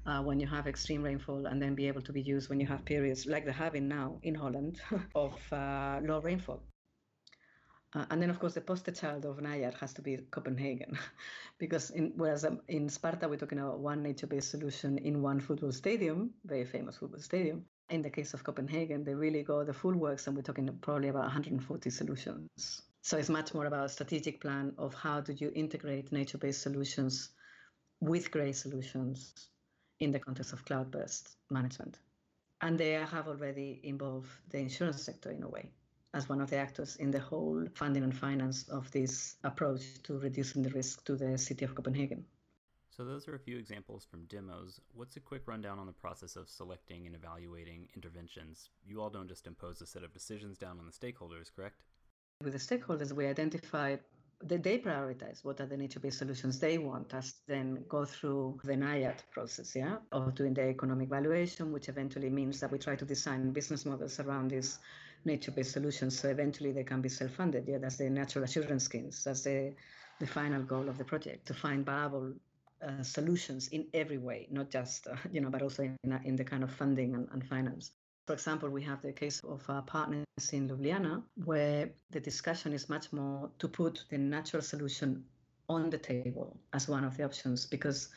uh, 0.05 0.21
when 0.21 0.39
you 0.39 0.47
have 0.47 0.67
extreme 0.67 1.03
rainfall, 1.03 1.45
and 1.45 1.61
then 1.61 1.75
be 1.75 1.87
able 1.87 2.01
to 2.01 2.11
be 2.11 2.21
used 2.21 2.49
when 2.49 2.59
you 2.59 2.67
have 2.67 2.83
periods 2.85 3.25
like 3.25 3.45
they're 3.45 3.53
having 3.53 3.87
now 3.87 4.19
in 4.23 4.35
Holland 4.35 4.81
of 5.15 5.33
uh, 5.51 5.99
low 6.03 6.19
rainfall. 6.21 6.61
Uh, 7.93 8.05
and 8.09 8.21
then, 8.21 8.29
of 8.29 8.39
course, 8.39 8.53
the 8.53 8.61
poster 8.61 8.91
child 8.91 9.25
of 9.25 9.41
Naiad 9.41 9.73
has 9.75 9.93
to 9.93 10.01
be 10.01 10.17
Copenhagen, 10.31 10.97
because 11.59 11.89
in, 11.89 12.13
whereas 12.15 12.45
um, 12.45 12.61
in 12.69 12.87
Sparta 12.87 13.27
we're 13.27 13.35
talking 13.35 13.59
about 13.59 13.79
one 13.79 14.01
nature-based 14.01 14.49
solution 14.49 14.97
in 14.97 15.21
one 15.21 15.41
football 15.41 15.73
stadium, 15.73 16.31
very 16.45 16.65
famous 16.65 16.97
football 16.97 17.19
stadium. 17.19 17.65
In 17.89 18.01
the 18.01 18.09
case 18.09 18.33
of 18.33 18.45
Copenhagen, 18.45 19.03
they 19.03 19.13
really 19.13 19.43
go 19.43 19.65
the 19.65 19.73
full 19.73 19.93
works, 19.93 20.27
and 20.27 20.35
we're 20.37 20.41
talking 20.41 20.69
probably 20.81 21.09
about 21.09 21.23
140 21.23 21.89
solutions. 21.89 22.81
So 23.01 23.17
it's 23.17 23.27
much 23.27 23.53
more 23.53 23.65
about 23.65 23.85
a 23.85 23.89
strategic 23.89 24.39
plan 24.39 24.73
of 24.77 24.93
how 24.93 25.19
do 25.19 25.33
you 25.33 25.51
integrate 25.53 26.13
nature-based 26.13 26.61
solutions 26.61 27.29
with 27.99 28.31
grey 28.31 28.53
solutions 28.53 29.50
in 30.01 30.11
the 30.11 30.19
context 30.19 30.51
of 30.51 30.65
cloudburst 30.65 31.37
management. 31.49 31.99
And 32.59 32.77
they 32.77 32.91
have 32.91 33.27
already 33.27 33.79
involved 33.83 34.29
the 34.49 34.57
insurance 34.57 35.01
sector 35.03 35.31
in 35.31 35.43
a 35.43 35.47
way 35.47 35.71
as 36.13 36.27
one 36.27 36.41
of 36.41 36.49
the 36.49 36.57
actors 36.57 36.97
in 36.97 37.11
the 37.11 37.19
whole 37.19 37.65
funding 37.73 38.03
and 38.03 38.15
finance 38.15 38.67
of 38.69 38.91
this 38.91 39.35
approach 39.43 40.01
to 40.03 40.19
reducing 40.19 40.61
the 40.61 40.69
risk 40.71 41.05
to 41.05 41.15
the 41.15 41.37
city 41.37 41.63
of 41.63 41.73
Copenhagen. 41.75 42.25
So, 42.89 43.05
those 43.05 43.27
are 43.29 43.35
a 43.35 43.39
few 43.39 43.57
examples 43.57 44.03
from 44.03 44.25
demos. 44.25 44.81
What's 44.93 45.15
a 45.15 45.21
quick 45.21 45.43
rundown 45.47 45.79
on 45.79 45.87
the 45.87 45.93
process 45.93 46.35
of 46.35 46.49
selecting 46.49 47.07
and 47.07 47.15
evaluating 47.15 47.87
interventions? 47.95 48.69
You 48.85 49.01
all 49.01 49.09
don't 49.09 49.29
just 49.29 49.47
impose 49.47 49.81
a 49.81 49.87
set 49.87 50.03
of 50.03 50.13
decisions 50.13 50.57
down 50.57 50.77
on 50.77 50.85
the 50.85 50.91
stakeholders, 50.91 51.49
correct? 51.55 51.83
With 52.43 52.51
the 52.51 52.59
stakeholders, 52.59 53.13
we 53.13 53.27
identified 53.27 54.01
that 54.43 54.63
they 54.63 54.79
prioritize 54.79 55.43
what 55.43 55.59
are 55.61 55.65
the 55.65 55.77
nature-based 55.77 56.17
solutions 56.17 56.59
they 56.59 56.77
want 56.77 57.13
us 57.13 57.41
then 57.47 57.83
go 57.87 58.05
through 58.05 58.59
the 58.63 58.73
NAIAD 58.73 59.19
process, 59.31 59.75
yeah, 59.75 59.97
of 60.11 60.35
doing 60.35 60.53
the 60.53 60.67
economic 60.67 61.09
valuation, 61.09 61.71
which 61.71 61.89
eventually 61.89 62.29
means 62.29 62.59
that 62.59 62.71
we 62.71 62.77
try 62.77 62.95
to 62.95 63.05
design 63.05 63.51
business 63.51 63.85
models 63.85 64.19
around 64.19 64.51
these 64.51 64.79
nature-based 65.25 65.71
solutions 65.71 66.19
so 66.19 66.29
eventually 66.29 66.71
they 66.71 66.83
can 66.83 67.01
be 67.01 67.09
self-funded. 67.09 67.67
Yeah, 67.67 67.77
that's 67.77 67.97
the 67.97 68.09
natural 68.09 68.43
assurance 68.43 68.83
schemes. 68.85 69.23
That's 69.23 69.43
the 69.43 69.73
the 70.19 70.27
final 70.27 70.61
goal 70.61 70.87
of 70.87 70.97
the 70.99 71.03
project 71.03 71.47
to 71.47 71.53
find 71.53 71.83
viable 71.83 72.33
uh, 72.87 73.01
solutions 73.01 73.69
in 73.69 73.87
every 73.93 74.19
way, 74.19 74.47
not 74.51 74.69
just 74.69 75.07
uh, 75.07 75.15
you 75.31 75.41
know, 75.41 75.49
but 75.49 75.61
also 75.61 75.83
in, 75.83 76.19
in 76.23 76.35
the 76.35 76.43
kind 76.43 76.63
of 76.63 76.71
funding 76.71 77.15
and, 77.15 77.27
and 77.31 77.43
finance. 77.47 77.91
For 78.31 78.35
example, 78.35 78.69
we 78.69 78.81
have 78.83 79.01
the 79.01 79.11
case 79.11 79.41
of 79.43 79.69
our 79.69 79.81
partners 79.81 80.25
in 80.53 80.69
Ljubljana, 80.69 81.21
where 81.43 81.89
the 82.11 82.21
discussion 82.21 82.71
is 82.71 82.87
much 82.87 83.11
more 83.11 83.51
to 83.59 83.67
put 83.67 84.05
the 84.09 84.17
natural 84.17 84.61
solution 84.61 85.25
on 85.67 85.89
the 85.89 85.97
table 85.97 86.57
as 86.71 86.87
one 86.87 87.03
of 87.03 87.17
the 87.17 87.25
options, 87.25 87.65
because 87.65 88.07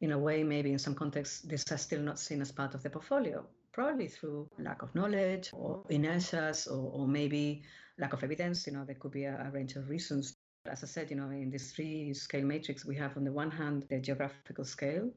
in 0.00 0.12
a 0.12 0.18
way, 0.18 0.42
maybe 0.42 0.72
in 0.72 0.78
some 0.78 0.94
contexts, 0.94 1.42
this 1.42 1.62
is 1.70 1.82
still 1.82 2.00
not 2.00 2.18
seen 2.18 2.40
as 2.40 2.50
part 2.50 2.74
of 2.74 2.82
the 2.82 2.88
portfolio 2.88 3.44
probably 3.72 4.08
through 4.08 4.48
lack 4.58 4.80
of 4.80 4.94
knowledge 4.94 5.50
or 5.52 5.84
inertias 5.90 6.66
or, 6.66 7.02
or 7.02 7.06
maybe 7.06 7.62
lack 7.98 8.14
of 8.14 8.24
evidence. 8.24 8.66
You 8.66 8.72
know, 8.72 8.86
there 8.86 8.94
could 8.94 9.12
be 9.12 9.24
a, 9.24 9.44
a 9.46 9.50
range 9.50 9.76
of 9.76 9.90
reasons. 9.90 10.38
As 10.64 10.82
I 10.82 10.86
said, 10.86 11.10
you 11.10 11.16
know, 11.16 11.28
in 11.28 11.50
this 11.50 11.72
three 11.72 12.14
scale 12.14 12.46
matrix, 12.46 12.86
we 12.86 12.96
have 12.96 13.14
on 13.18 13.24
the 13.24 13.32
one 13.32 13.50
hand 13.50 13.84
the 13.90 13.98
geographical 13.98 14.64
scale, 14.64 15.10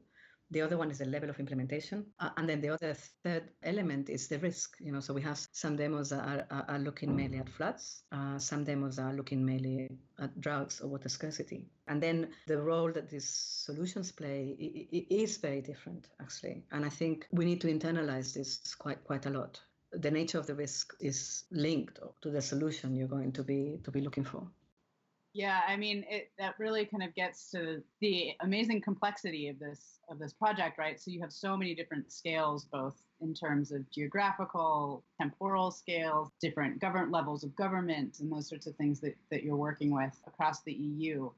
the 0.50 0.60
other 0.60 0.76
one 0.76 0.90
is 0.90 0.98
the 0.98 1.06
level 1.06 1.30
of 1.30 1.38
implementation. 1.40 2.06
Uh, 2.20 2.30
and 2.36 2.48
then 2.48 2.60
the 2.60 2.68
other 2.68 2.94
third 3.24 3.50
element 3.62 4.08
is 4.08 4.28
the 4.28 4.38
risk. 4.38 4.76
You 4.80 4.92
know, 4.92 5.00
so 5.00 5.14
we 5.14 5.22
have 5.22 5.38
some 5.52 5.76
demos 5.76 6.10
that 6.10 6.46
are, 6.50 6.64
are, 6.68 6.78
looking 6.78 7.16
mainly 7.16 7.38
at 7.38 7.48
floods. 7.48 8.02
Uh, 8.12 8.38
some 8.38 8.64
demos 8.64 8.98
are 8.98 9.12
looking 9.12 9.44
mainly 9.44 9.88
at 10.18 10.40
droughts 10.40 10.80
or 10.80 10.88
water 10.88 11.08
scarcity. 11.08 11.66
And 11.88 12.02
then 12.02 12.28
the 12.46 12.60
role 12.60 12.92
that 12.92 13.08
these 13.08 13.28
solutions 13.28 14.12
play 14.12 14.56
is 15.10 15.36
very 15.38 15.60
different, 15.60 16.08
actually. 16.20 16.64
And 16.72 16.84
I 16.84 16.90
think 16.90 17.26
we 17.32 17.44
need 17.44 17.60
to 17.62 17.68
internalize 17.68 18.34
this 18.34 18.74
quite 18.74 19.02
quite 19.04 19.26
a 19.26 19.30
lot. 19.30 19.60
The 19.92 20.10
nature 20.10 20.38
of 20.38 20.46
the 20.46 20.54
risk 20.54 20.94
is 21.00 21.44
linked 21.50 22.00
to 22.22 22.30
the 22.30 22.42
solution 22.42 22.94
you're 22.94 23.08
going 23.08 23.32
to 23.32 23.42
be 23.42 23.80
to 23.84 23.90
be 23.90 24.00
looking 24.00 24.24
for. 24.24 24.46
Yeah, 25.34 25.62
I 25.66 25.76
mean, 25.76 26.04
it, 26.08 26.30
that 26.38 26.54
really 26.60 26.86
kind 26.86 27.02
of 27.02 27.12
gets 27.16 27.50
to 27.50 27.82
the 28.00 28.34
amazing 28.40 28.80
complexity 28.80 29.48
of 29.48 29.58
this 29.58 29.98
of 30.08 30.20
this 30.20 30.32
project, 30.32 30.78
right? 30.78 31.00
So 31.00 31.10
you 31.10 31.20
have 31.22 31.32
so 31.32 31.56
many 31.56 31.74
different 31.74 32.12
scales, 32.12 32.66
both 32.66 33.02
in 33.20 33.34
terms 33.34 33.72
of 33.72 33.90
geographical, 33.90 35.02
temporal 35.20 35.72
scales, 35.72 36.30
different 36.40 36.78
government 36.78 37.10
levels 37.10 37.42
of 37.42 37.54
government, 37.56 38.20
and 38.20 38.30
those 38.30 38.48
sorts 38.48 38.68
of 38.68 38.76
things 38.76 39.00
that, 39.00 39.16
that 39.32 39.42
you're 39.42 39.56
working 39.56 39.92
with 39.92 40.16
across 40.28 40.62
the 40.62 40.72
EU. 40.72 41.28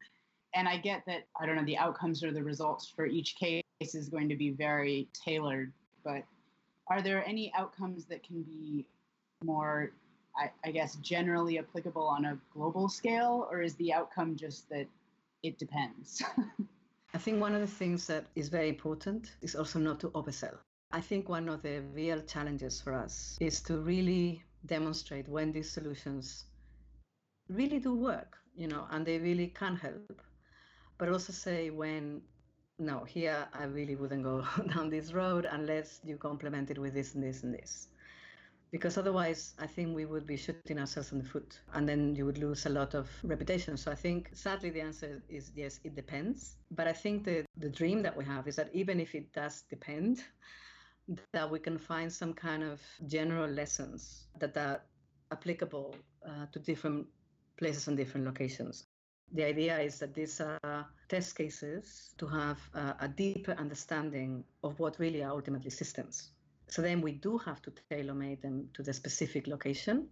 And 0.54 0.68
I 0.68 0.76
get 0.76 1.02
that 1.06 1.26
I 1.40 1.46
don't 1.46 1.56
know 1.56 1.64
the 1.64 1.78
outcomes 1.78 2.22
or 2.22 2.32
the 2.32 2.42
results 2.42 2.92
for 2.94 3.06
each 3.06 3.36
case 3.36 3.62
is 3.80 4.10
going 4.10 4.28
to 4.28 4.36
be 4.36 4.50
very 4.50 5.08
tailored, 5.24 5.72
but 6.04 6.22
are 6.88 7.00
there 7.00 7.26
any 7.26 7.50
outcomes 7.56 8.04
that 8.06 8.22
can 8.22 8.42
be 8.42 8.86
more 9.42 9.92
I, 10.38 10.50
I 10.64 10.70
guess, 10.70 10.96
generally 10.96 11.58
applicable 11.58 12.06
on 12.06 12.24
a 12.24 12.38
global 12.52 12.88
scale, 12.88 13.48
or 13.50 13.62
is 13.62 13.74
the 13.76 13.92
outcome 13.92 14.36
just 14.36 14.68
that 14.70 14.86
it 15.42 15.58
depends? 15.58 16.22
I 17.14 17.18
think 17.18 17.40
one 17.40 17.54
of 17.54 17.60
the 17.60 17.66
things 17.66 18.06
that 18.08 18.26
is 18.34 18.48
very 18.48 18.68
important 18.68 19.36
is 19.40 19.54
also 19.54 19.78
not 19.78 20.00
to 20.00 20.10
oversell. 20.10 20.58
I 20.92 21.00
think 21.00 21.28
one 21.28 21.48
of 21.48 21.62
the 21.62 21.82
real 21.94 22.20
challenges 22.20 22.80
for 22.80 22.92
us 22.92 23.36
is 23.40 23.60
to 23.62 23.78
really 23.78 24.42
demonstrate 24.66 25.28
when 25.28 25.52
these 25.52 25.70
solutions 25.70 26.44
really 27.48 27.78
do 27.78 27.94
work, 27.94 28.36
you 28.54 28.68
know, 28.68 28.86
and 28.90 29.06
they 29.06 29.18
really 29.18 29.48
can 29.48 29.76
help, 29.76 30.22
but 30.98 31.08
also 31.08 31.32
say 31.32 31.70
when 31.70 32.20
no, 32.78 33.04
here 33.04 33.48
I 33.54 33.64
really 33.64 33.96
wouldn't 33.96 34.22
go 34.22 34.44
down 34.74 34.90
this 34.90 35.12
road 35.12 35.46
unless 35.50 36.00
you 36.04 36.18
complement 36.18 36.70
it 36.70 36.78
with 36.78 36.92
this 36.92 37.14
and 37.14 37.22
this 37.22 37.42
and 37.42 37.54
this 37.54 37.88
because 38.76 38.98
otherwise 38.98 39.54
I 39.58 39.66
think 39.66 39.96
we 39.96 40.04
would 40.04 40.26
be 40.26 40.36
shooting 40.36 40.78
ourselves 40.78 41.10
in 41.10 41.18
the 41.18 41.24
foot 41.24 41.58
and 41.72 41.88
then 41.88 42.14
you 42.14 42.26
would 42.26 42.36
lose 42.36 42.66
a 42.66 42.68
lot 42.68 42.92
of 42.92 43.08
reputation. 43.24 43.74
So 43.78 43.90
I 43.90 43.94
think 43.94 44.28
sadly 44.34 44.68
the 44.68 44.82
answer 44.82 45.22
is 45.30 45.50
yes, 45.54 45.80
it 45.82 45.94
depends. 45.96 46.56
But 46.70 46.86
I 46.86 46.92
think 46.92 47.24
the, 47.24 47.46
the 47.56 47.70
dream 47.70 48.02
that 48.02 48.14
we 48.14 48.22
have 48.26 48.46
is 48.46 48.56
that 48.56 48.68
even 48.74 49.00
if 49.00 49.14
it 49.14 49.32
does 49.32 49.62
depend, 49.70 50.22
that 51.32 51.50
we 51.50 51.58
can 51.58 51.78
find 51.78 52.12
some 52.12 52.34
kind 52.34 52.62
of 52.62 52.82
general 53.06 53.48
lessons 53.48 54.26
that 54.40 54.54
are 54.58 54.82
applicable 55.32 55.96
uh, 56.28 56.44
to 56.52 56.58
different 56.58 57.06
places 57.56 57.88
and 57.88 57.96
different 57.96 58.26
locations. 58.26 58.84
The 59.32 59.44
idea 59.44 59.78
is 59.78 59.98
that 60.00 60.12
these 60.12 60.38
are 60.38 60.86
test 61.08 61.34
cases 61.34 62.12
to 62.18 62.26
have 62.26 62.58
uh, 62.74 62.92
a 63.00 63.08
deeper 63.08 63.52
understanding 63.52 64.44
of 64.62 64.78
what 64.78 64.98
really 64.98 65.24
are 65.24 65.30
ultimately 65.30 65.70
systems 65.70 66.32
so 66.68 66.82
then 66.82 67.00
we 67.00 67.12
do 67.12 67.38
have 67.38 67.62
to 67.62 67.72
tailor 67.90 68.14
made 68.14 68.42
them 68.42 68.68
to 68.74 68.82
the 68.82 68.92
specific 68.92 69.46
location, 69.46 70.08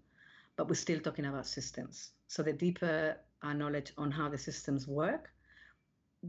but 0.57 0.69
we're 0.69 0.75
still 0.75 1.01
talking 1.01 1.27
about 1.27 1.47
systems. 1.47 2.13
So 2.29 2.43
the 2.43 2.53
deeper 2.53 3.17
our 3.43 3.55
knowledge 3.55 3.93
on 3.99 4.11
how 4.11 4.29
the 4.29 4.39
systems 4.39 4.89
work, 4.89 5.31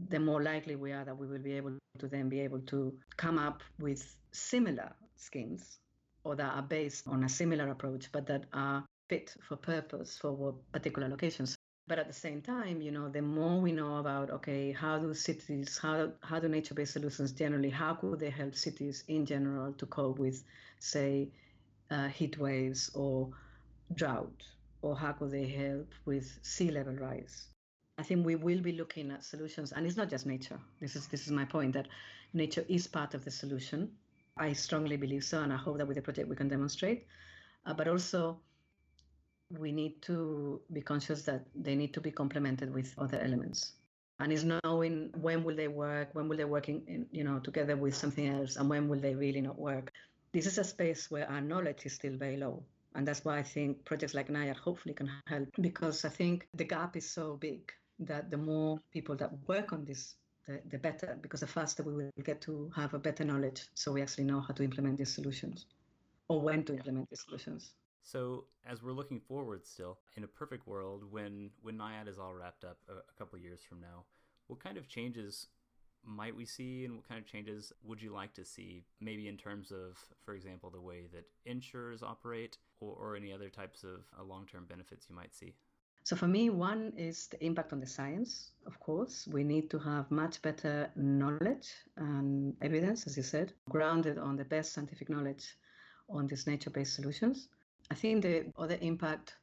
the 0.08 0.18
more 0.18 0.42
likely 0.42 0.76
we 0.76 0.92
are 0.92 1.04
that 1.04 1.16
we 1.16 1.26
will 1.26 1.38
be 1.38 1.52
able 1.52 1.78
to 1.98 2.08
then 2.08 2.28
be 2.28 2.40
able 2.40 2.60
to 2.60 2.92
come 3.16 3.38
up 3.38 3.62
with 3.78 4.16
similar 4.32 4.92
schemes 5.16 5.78
or 6.24 6.36
that 6.36 6.52
are 6.54 6.62
based 6.62 7.08
on 7.08 7.24
a 7.24 7.28
similar 7.28 7.70
approach, 7.70 8.10
but 8.12 8.26
that 8.26 8.44
are 8.52 8.84
fit 9.08 9.34
for 9.40 9.56
purpose 9.56 10.18
for 10.18 10.54
particular 10.72 11.08
locations 11.08 11.55
but 11.88 11.98
at 11.98 12.06
the 12.06 12.12
same 12.12 12.40
time 12.40 12.80
you 12.80 12.90
know 12.90 13.08
the 13.08 13.22
more 13.22 13.60
we 13.60 13.72
know 13.72 13.96
about 13.96 14.30
okay 14.30 14.72
how 14.72 14.98
do 14.98 15.14
cities 15.14 15.78
how 15.78 16.10
how 16.22 16.38
do 16.38 16.48
nature-based 16.48 16.92
solutions 16.92 17.32
generally 17.32 17.70
how 17.70 17.94
could 17.94 18.18
they 18.18 18.30
help 18.30 18.54
cities 18.54 19.04
in 19.08 19.24
general 19.24 19.72
to 19.72 19.86
cope 19.86 20.18
with 20.18 20.42
say 20.78 21.28
uh, 21.90 22.08
heat 22.08 22.38
waves 22.38 22.90
or 22.94 23.30
drought? 23.94 24.42
Or 24.82 24.96
how 24.96 25.12
could 25.12 25.30
they 25.30 25.46
help 25.46 25.92
with 26.04 26.38
sea 26.42 26.70
level 26.70 26.94
rise? 26.94 27.48
I 27.98 28.02
think 28.02 28.26
we 28.26 28.36
will 28.36 28.60
be 28.60 28.72
looking 28.72 29.10
at 29.10 29.24
solutions 29.24 29.72
and 29.72 29.86
it's 29.86 29.96
not 29.96 30.10
just 30.10 30.26
nature. 30.26 30.60
This 30.80 30.96
is 30.96 31.06
this 31.06 31.26
is 31.26 31.32
my 31.32 31.44
point 31.44 31.72
that 31.72 31.88
nature 32.34 32.64
is 32.68 32.86
part 32.86 33.14
of 33.14 33.24
the 33.24 33.30
solution. 33.30 33.90
I 34.36 34.52
strongly 34.52 34.98
believe 34.98 35.24
so 35.24 35.42
and 35.42 35.50
i 35.52 35.56
hope 35.56 35.78
that 35.78 35.88
with 35.88 35.96
the 35.96 36.02
project 36.02 36.28
we 36.28 36.36
can 36.36 36.48
demonstrate. 36.48 37.06
Uh, 37.64 37.72
but 37.72 37.88
also 37.88 38.38
we 39.50 39.72
need 39.72 40.02
to 40.02 40.60
be 40.72 40.80
conscious 40.80 41.22
that 41.22 41.44
they 41.54 41.74
need 41.74 41.94
to 41.94 42.00
be 42.00 42.10
complemented 42.10 42.72
with 42.72 42.94
other 42.98 43.20
elements. 43.20 43.72
And 44.18 44.32
is 44.32 44.44
knowing 44.44 45.10
when 45.20 45.44
will 45.44 45.56
they 45.56 45.68
work 45.68 46.08
when 46.14 46.28
will 46.28 46.38
they 46.38 46.46
work 46.46 46.68
in, 46.68 47.06
you 47.12 47.22
know 47.22 47.38
together 47.38 47.76
with 47.76 47.94
something 47.94 48.28
else 48.28 48.56
and 48.56 48.68
when 48.68 48.88
will 48.88 49.00
they 49.00 49.14
really 49.14 49.42
not 49.42 49.58
work. 49.58 49.92
This 50.32 50.46
is 50.46 50.58
a 50.58 50.64
space 50.64 51.10
where 51.10 51.30
our 51.30 51.40
knowledge 51.40 51.84
is 51.84 51.92
still 51.92 52.16
very 52.16 52.36
low. 52.36 52.62
And 52.94 53.06
that's 53.06 53.24
why 53.26 53.38
i 53.38 53.42
think 53.42 53.84
projects 53.84 54.14
like 54.14 54.30
naiad 54.30 54.56
hopefully 54.56 54.94
can 54.94 55.10
help 55.26 55.48
because 55.60 56.04
i 56.06 56.08
think 56.08 56.48
the 56.54 56.64
gap 56.64 56.96
is 56.96 57.06
so 57.08 57.36
big 57.36 57.70
that 57.98 58.30
the 58.30 58.36
more 58.36 58.80
people 58.90 59.16
that 59.16 59.30
work 59.46 59.72
on 59.72 59.84
this, 59.84 60.14
the, 60.46 60.60
the 60.70 60.78
better, 60.78 61.18
because 61.20 61.40
the 61.40 61.46
faster 61.46 61.82
we 61.82 61.94
will 61.94 62.10
get 62.24 62.40
to 62.42 62.70
have 62.74 62.94
a 62.94 62.98
better 62.98 63.24
knowledge 63.24 63.66
so 63.74 63.92
we 63.92 64.02
actually 64.02 64.24
know 64.24 64.40
how 64.40 64.54
to 64.54 64.62
implement 64.62 64.98
these 64.98 65.14
solutions 65.14 65.66
or 66.28 66.40
when 66.40 66.64
to 66.64 66.74
implement 66.74 67.08
these 67.10 67.24
solutions. 67.24 67.72
So, 68.06 68.44
as 68.64 68.84
we're 68.84 68.92
looking 68.92 69.18
forward 69.18 69.66
still, 69.66 69.98
in 70.16 70.22
a 70.22 70.28
perfect 70.28 70.68
world, 70.68 71.02
when, 71.10 71.50
when 71.62 71.76
NAIAD 71.76 72.06
is 72.06 72.20
all 72.20 72.34
wrapped 72.34 72.62
up 72.62 72.78
a, 72.88 72.92
a 72.92 73.18
couple 73.18 73.36
years 73.36 73.58
from 73.68 73.80
now, 73.80 74.04
what 74.46 74.62
kind 74.62 74.78
of 74.78 74.86
changes 74.86 75.48
might 76.04 76.36
we 76.36 76.44
see 76.44 76.84
and 76.84 76.94
what 76.94 77.08
kind 77.08 77.18
of 77.18 77.26
changes 77.26 77.72
would 77.82 78.00
you 78.00 78.12
like 78.12 78.32
to 78.34 78.44
see 78.44 78.84
maybe 79.00 79.26
in 79.26 79.36
terms 79.36 79.72
of 79.72 79.98
for 80.24 80.34
example 80.34 80.70
the 80.70 80.80
way 80.80 81.08
that 81.12 81.24
insurers 81.46 82.00
operate 82.00 82.58
or, 82.78 82.92
or 82.92 83.16
any 83.16 83.32
other 83.32 83.48
types 83.48 83.82
of 83.82 84.04
uh, 84.16 84.22
long-term 84.22 84.66
benefits 84.68 85.06
you 85.10 85.16
might 85.16 85.34
see? 85.34 85.52
So 86.04 86.14
for 86.14 86.28
me 86.28 86.48
one 86.48 86.92
is 86.96 87.26
the 87.26 87.44
impact 87.44 87.72
on 87.72 87.80
the 87.80 87.88
science 87.88 88.52
of 88.68 88.78
course. 88.78 89.26
We 89.32 89.42
need 89.42 89.68
to 89.70 89.80
have 89.80 90.08
much 90.12 90.40
better 90.42 90.88
knowledge 90.94 91.74
and 91.96 92.54
evidence 92.62 93.08
as 93.08 93.16
you 93.16 93.24
said 93.24 93.52
grounded 93.68 94.16
on 94.16 94.36
the 94.36 94.44
best 94.44 94.74
scientific 94.74 95.10
knowledge 95.10 95.56
on 96.08 96.28
these 96.28 96.46
nature-based 96.46 96.94
solutions 96.94 97.48
i 97.90 97.94
think 97.94 98.22
the 98.22 98.52
other 98.58 98.78
impact 98.80 99.36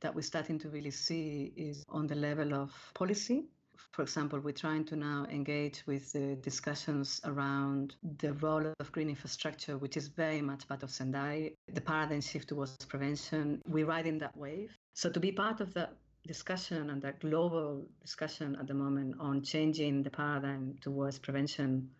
that 0.00 0.14
we're 0.14 0.22
starting 0.22 0.58
to 0.58 0.68
really 0.68 0.90
see 0.90 1.52
is 1.56 1.84
on 1.88 2.06
the 2.06 2.14
level 2.14 2.54
of 2.54 2.72
policy 2.94 3.44
for 3.92 4.02
example, 4.02 4.40
we're 4.40 4.52
trying 4.52 4.84
to 4.86 4.96
now 4.96 5.26
engage 5.30 5.86
with 5.86 6.12
the 6.12 6.36
discussions 6.36 7.20
around 7.24 7.94
the 8.18 8.32
role 8.34 8.72
of 8.80 8.92
green 8.92 9.08
infrastructure, 9.08 9.78
which 9.78 9.96
is 9.96 10.08
very 10.08 10.40
much 10.40 10.66
part 10.68 10.82
of 10.82 10.90
Sendai, 10.90 11.52
the 11.72 11.80
paradigm 11.80 12.20
shift 12.20 12.48
towards 12.48 12.76
prevention. 12.86 13.62
We're 13.66 13.86
riding 13.86 14.18
that 14.18 14.36
wave. 14.36 14.76
So 14.94 15.10
to 15.10 15.20
be 15.20 15.32
part 15.32 15.60
of 15.60 15.74
that 15.74 15.94
discussion 16.26 16.90
and 16.90 17.00
that 17.02 17.20
global 17.20 17.86
discussion 18.02 18.56
at 18.60 18.66
the 18.66 18.74
moment 18.74 19.16
on 19.18 19.42
changing 19.42 20.02
the 20.02 20.10
paradigm 20.10 20.76
towards 20.80 21.18
prevention 21.18 21.90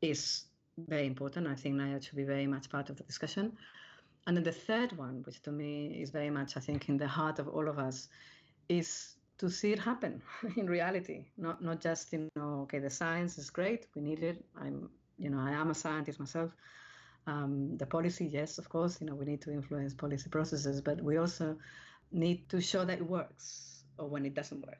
is 0.00 0.44
very 0.76 1.06
important. 1.06 1.46
I 1.46 1.54
think 1.54 1.76
NAIAD 1.76 2.04
should 2.04 2.16
be 2.16 2.24
very 2.24 2.46
much 2.46 2.68
part 2.68 2.90
of 2.90 2.96
the 2.96 3.04
discussion. 3.04 3.56
And 4.26 4.36
then 4.36 4.44
the 4.44 4.52
third 4.52 4.96
one, 4.96 5.22
which 5.24 5.42
to 5.42 5.52
me 5.52 6.00
is 6.00 6.10
very 6.10 6.30
much, 6.30 6.56
I 6.56 6.60
think, 6.60 6.88
in 6.88 6.96
the 6.96 7.08
heart 7.08 7.38
of 7.38 7.48
all 7.48 7.68
of 7.68 7.78
us, 7.78 8.08
is 8.68 9.16
to 9.38 9.50
see 9.50 9.72
it 9.72 9.78
happen 9.78 10.22
in 10.56 10.68
reality. 10.68 11.24
Not 11.36 11.62
not 11.62 11.80
just 11.80 12.12
you 12.12 12.28
know 12.36 12.60
okay 12.62 12.78
the 12.78 12.90
science 12.90 13.38
is 13.38 13.50
great 13.50 13.86
we 13.94 14.02
need 14.02 14.22
it. 14.22 14.44
I'm 14.60 14.88
you 15.18 15.30
know 15.30 15.40
i 15.40 15.50
am 15.50 15.70
a 15.70 15.74
scientist 15.74 16.20
myself. 16.20 16.50
Um, 17.26 17.76
the 17.76 17.86
policy 17.86 18.26
yes 18.26 18.58
of 18.58 18.68
course 18.68 19.00
you 19.00 19.06
know 19.06 19.14
we 19.14 19.24
need 19.24 19.42
to 19.42 19.52
influence 19.52 19.94
policy 19.94 20.28
processes 20.28 20.80
but 20.80 21.00
we 21.00 21.18
also 21.18 21.56
need 22.10 22.48
to 22.48 22.60
show 22.60 22.84
that 22.84 22.98
it 22.98 23.06
works 23.06 23.84
or 23.98 24.08
when 24.08 24.24
it 24.24 24.34
doesn't 24.34 24.64
work. 24.66 24.78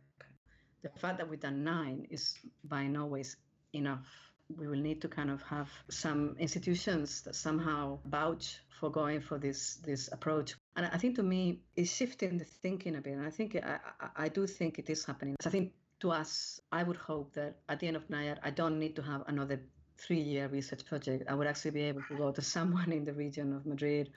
The 0.82 0.90
fact 0.98 1.18
that 1.18 1.28
we've 1.28 1.40
done 1.40 1.64
nine 1.64 2.06
is 2.10 2.34
by 2.64 2.86
no 2.86 3.06
ways 3.06 3.36
enough 3.72 4.31
we 4.58 4.66
will 4.66 4.80
need 4.80 5.00
to 5.02 5.08
kind 5.08 5.30
of 5.30 5.42
have 5.42 5.68
some 5.90 6.36
institutions 6.38 7.22
that 7.22 7.34
somehow 7.34 7.98
vouch 8.06 8.60
for 8.78 8.90
going 8.90 9.20
for 9.20 9.38
this 9.38 9.76
this 9.84 10.08
approach. 10.12 10.54
And 10.76 10.86
I 10.86 10.98
think 10.98 11.16
to 11.16 11.22
me, 11.22 11.60
it's 11.76 11.94
shifting 11.94 12.38
the 12.38 12.44
thinking 12.44 12.96
a 12.96 13.00
bit. 13.00 13.14
And 13.14 13.26
I 13.26 13.30
think 13.30 13.56
I, 13.56 13.78
I 14.16 14.28
do 14.28 14.46
think 14.46 14.78
it 14.78 14.90
is 14.90 15.04
happening. 15.04 15.36
So 15.40 15.48
I 15.48 15.52
think 15.52 15.72
to 16.00 16.10
us, 16.10 16.60
I 16.72 16.82
would 16.82 16.96
hope 16.96 17.32
that 17.34 17.58
at 17.68 17.78
the 17.78 17.86
end 17.86 17.96
of 17.96 18.08
NAIAD, 18.08 18.38
I 18.42 18.50
don't 18.50 18.78
need 18.78 18.96
to 18.96 19.02
have 19.02 19.22
another 19.28 19.60
three-year 19.98 20.48
research 20.48 20.84
project. 20.84 21.24
I 21.28 21.34
would 21.34 21.46
actually 21.46 21.70
be 21.70 21.82
able 21.82 22.02
to 22.08 22.16
go 22.16 22.32
to 22.32 22.42
someone 22.42 22.90
in 22.92 23.04
the 23.04 23.12
region 23.12 23.52
of 23.52 23.66
Madrid 23.66 24.10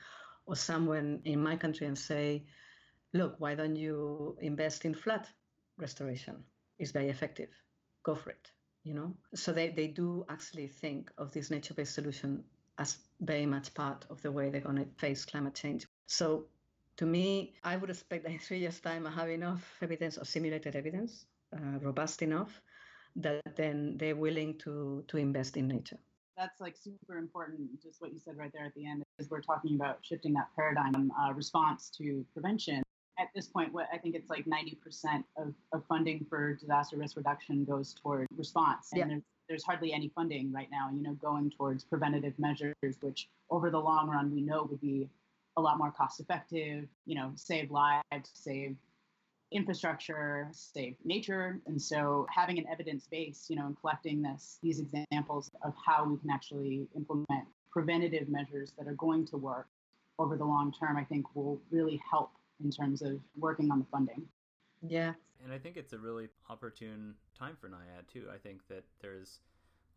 or 0.48 0.56
someone 0.56 1.22
in 1.26 1.42
my 1.42 1.56
country 1.56 1.86
and 1.86 1.98
say, 1.98 2.46
look, 3.14 3.36
why 3.38 3.54
don't 3.56 3.76
you 3.76 4.36
invest 4.42 4.86
in 4.86 4.96
flood 4.96 5.28
restoration? 5.78 6.44
It's 6.80 6.92
very 6.92 7.10
effective. 7.10 7.50
Go 8.04 8.16
for 8.16 8.32
it. 8.32 8.52
You 8.86 8.94
know, 8.94 9.16
so 9.34 9.52
they, 9.52 9.70
they 9.70 9.88
do 9.88 10.26
actually 10.30 10.68
think 10.68 11.12
of 11.18 11.32
this 11.34 11.50
nature-based 11.50 11.96
solution 11.96 12.44
as 12.78 13.00
very 13.20 13.48
much 13.48 13.74
part 13.74 14.06
of 14.12 14.22
the 14.22 14.32
way 14.32 14.52
they're 14.52 14.62
going 14.62 14.76
to 14.76 14.86
face 14.98 15.26
climate 15.26 15.56
change. 15.56 15.88
So, 16.06 16.46
to 16.98 17.06
me, 17.08 17.56
I 17.64 17.78
would 17.78 17.90
expect 17.90 18.26
that 18.26 18.32
in 18.32 18.38
three 18.38 18.60
years' 18.60 18.80
time, 18.80 19.08
I 19.08 19.12
have 19.12 19.30
enough 19.30 19.64
evidence 19.82 20.20
or 20.20 20.26
simulated 20.26 20.76
evidence, 20.76 21.26
uh, 21.52 21.80
robust 21.82 22.22
enough, 22.22 22.62
that 23.16 23.42
then 23.56 23.98
they're 23.98 24.16
willing 24.16 24.60
to 24.60 25.04
to 25.08 25.18
invest 25.18 25.58
in 25.58 25.68
nature. 25.68 25.98
That's 26.38 26.62
like 26.62 26.76
super 26.78 27.18
important. 27.18 27.82
Just 27.82 28.02
what 28.02 28.14
you 28.14 28.20
said 28.20 28.38
right 28.38 28.52
there 28.54 28.66
at 28.66 28.76
the 28.76 28.86
end, 28.86 29.04
is 29.18 29.32
we're 29.32 29.42
talking 29.42 29.76
about 29.76 29.98
shifting 30.04 30.34
that 30.34 30.50
paradigm 30.56 31.12
uh, 31.20 31.34
response 31.34 31.90
to 31.98 32.24
prevention. 32.34 32.84
At 33.18 33.30
this 33.34 33.48
point, 33.48 33.74
what 33.74 33.88
I 33.94 33.98
think 33.98 34.16
it's 34.16 34.30
like 34.30 34.46
90% 34.46 35.24
of, 35.38 35.54
of 35.72 35.84
funding 35.88 36.26
for 36.30 36.54
disaster 36.54 36.98
risk 36.98 37.16
reduction 37.16 37.64
goes 37.64 37.96
toward 38.02 38.28
response. 38.36 38.90
And 38.94 39.10
there's 39.10 39.24
there's 39.48 39.64
hardly 39.64 39.94
any 39.94 40.10
funding 40.16 40.52
right 40.52 40.70
now, 40.72 40.90
you 40.92 41.02
know, 41.02 41.14
going 41.14 41.52
towards 41.52 41.84
preventative 41.84 42.34
measures, 42.40 42.98
which 43.02 43.28
over 43.50 43.70
the 43.70 43.80
long 43.80 44.10
run 44.10 44.34
we 44.34 44.42
know 44.42 44.68
would 44.70 44.82
be 44.82 45.08
a 45.58 45.62
lot 45.62 45.78
more 45.78 45.92
cost 45.92 46.20
effective, 46.20 46.88
you 47.06 47.16
know, 47.16 47.32
save 47.36 47.72
lives, 47.72 48.32
save 48.34 48.76
infrastructure, 49.52 50.50
save 50.52 50.96
nature. 51.06 51.62
And 51.68 51.82
so 51.82 52.28
having 52.30 52.58
an 52.58 52.66
evidence 52.68 53.08
base, 53.10 53.46
you 53.50 53.56
know, 53.56 53.68
and 53.68 53.80
collecting 53.80 54.22
this 54.22 54.58
these 54.62 54.80
examples 54.80 55.52
of 55.64 55.74
how 55.84 56.06
we 56.06 56.18
can 56.18 56.30
actually 56.30 56.88
implement 56.96 57.46
preventative 57.72 58.28
measures 58.30 58.74
that 58.78 58.88
are 58.88 58.94
going 58.96 59.26
to 59.28 59.38
work 59.38 59.68
over 60.18 60.38
the 60.38 60.46
long 60.46 60.74
term, 60.74 60.98
I 60.98 61.04
think 61.04 61.36
will 61.36 61.60
really 61.72 62.02
help 62.10 62.32
in 62.64 62.72
terms 62.72 63.02
of 63.02 63.20
working 63.38 63.72
on 63.72 63.80
the 63.80 63.86
funding. 63.92 64.24
Yeah. 64.82 65.14
And 65.44 65.54
I 65.54 65.58
think 65.58 65.78
it's 65.78 65.94
a 65.94 65.98
really 65.98 66.28
opportune 66.50 67.16
time 67.38 67.58
for 67.60 67.70
NAIAD 67.70 68.08
too. 68.12 68.26
I 68.34 68.38
think 68.38 68.68
that 68.70 68.84
there's 69.02 69.40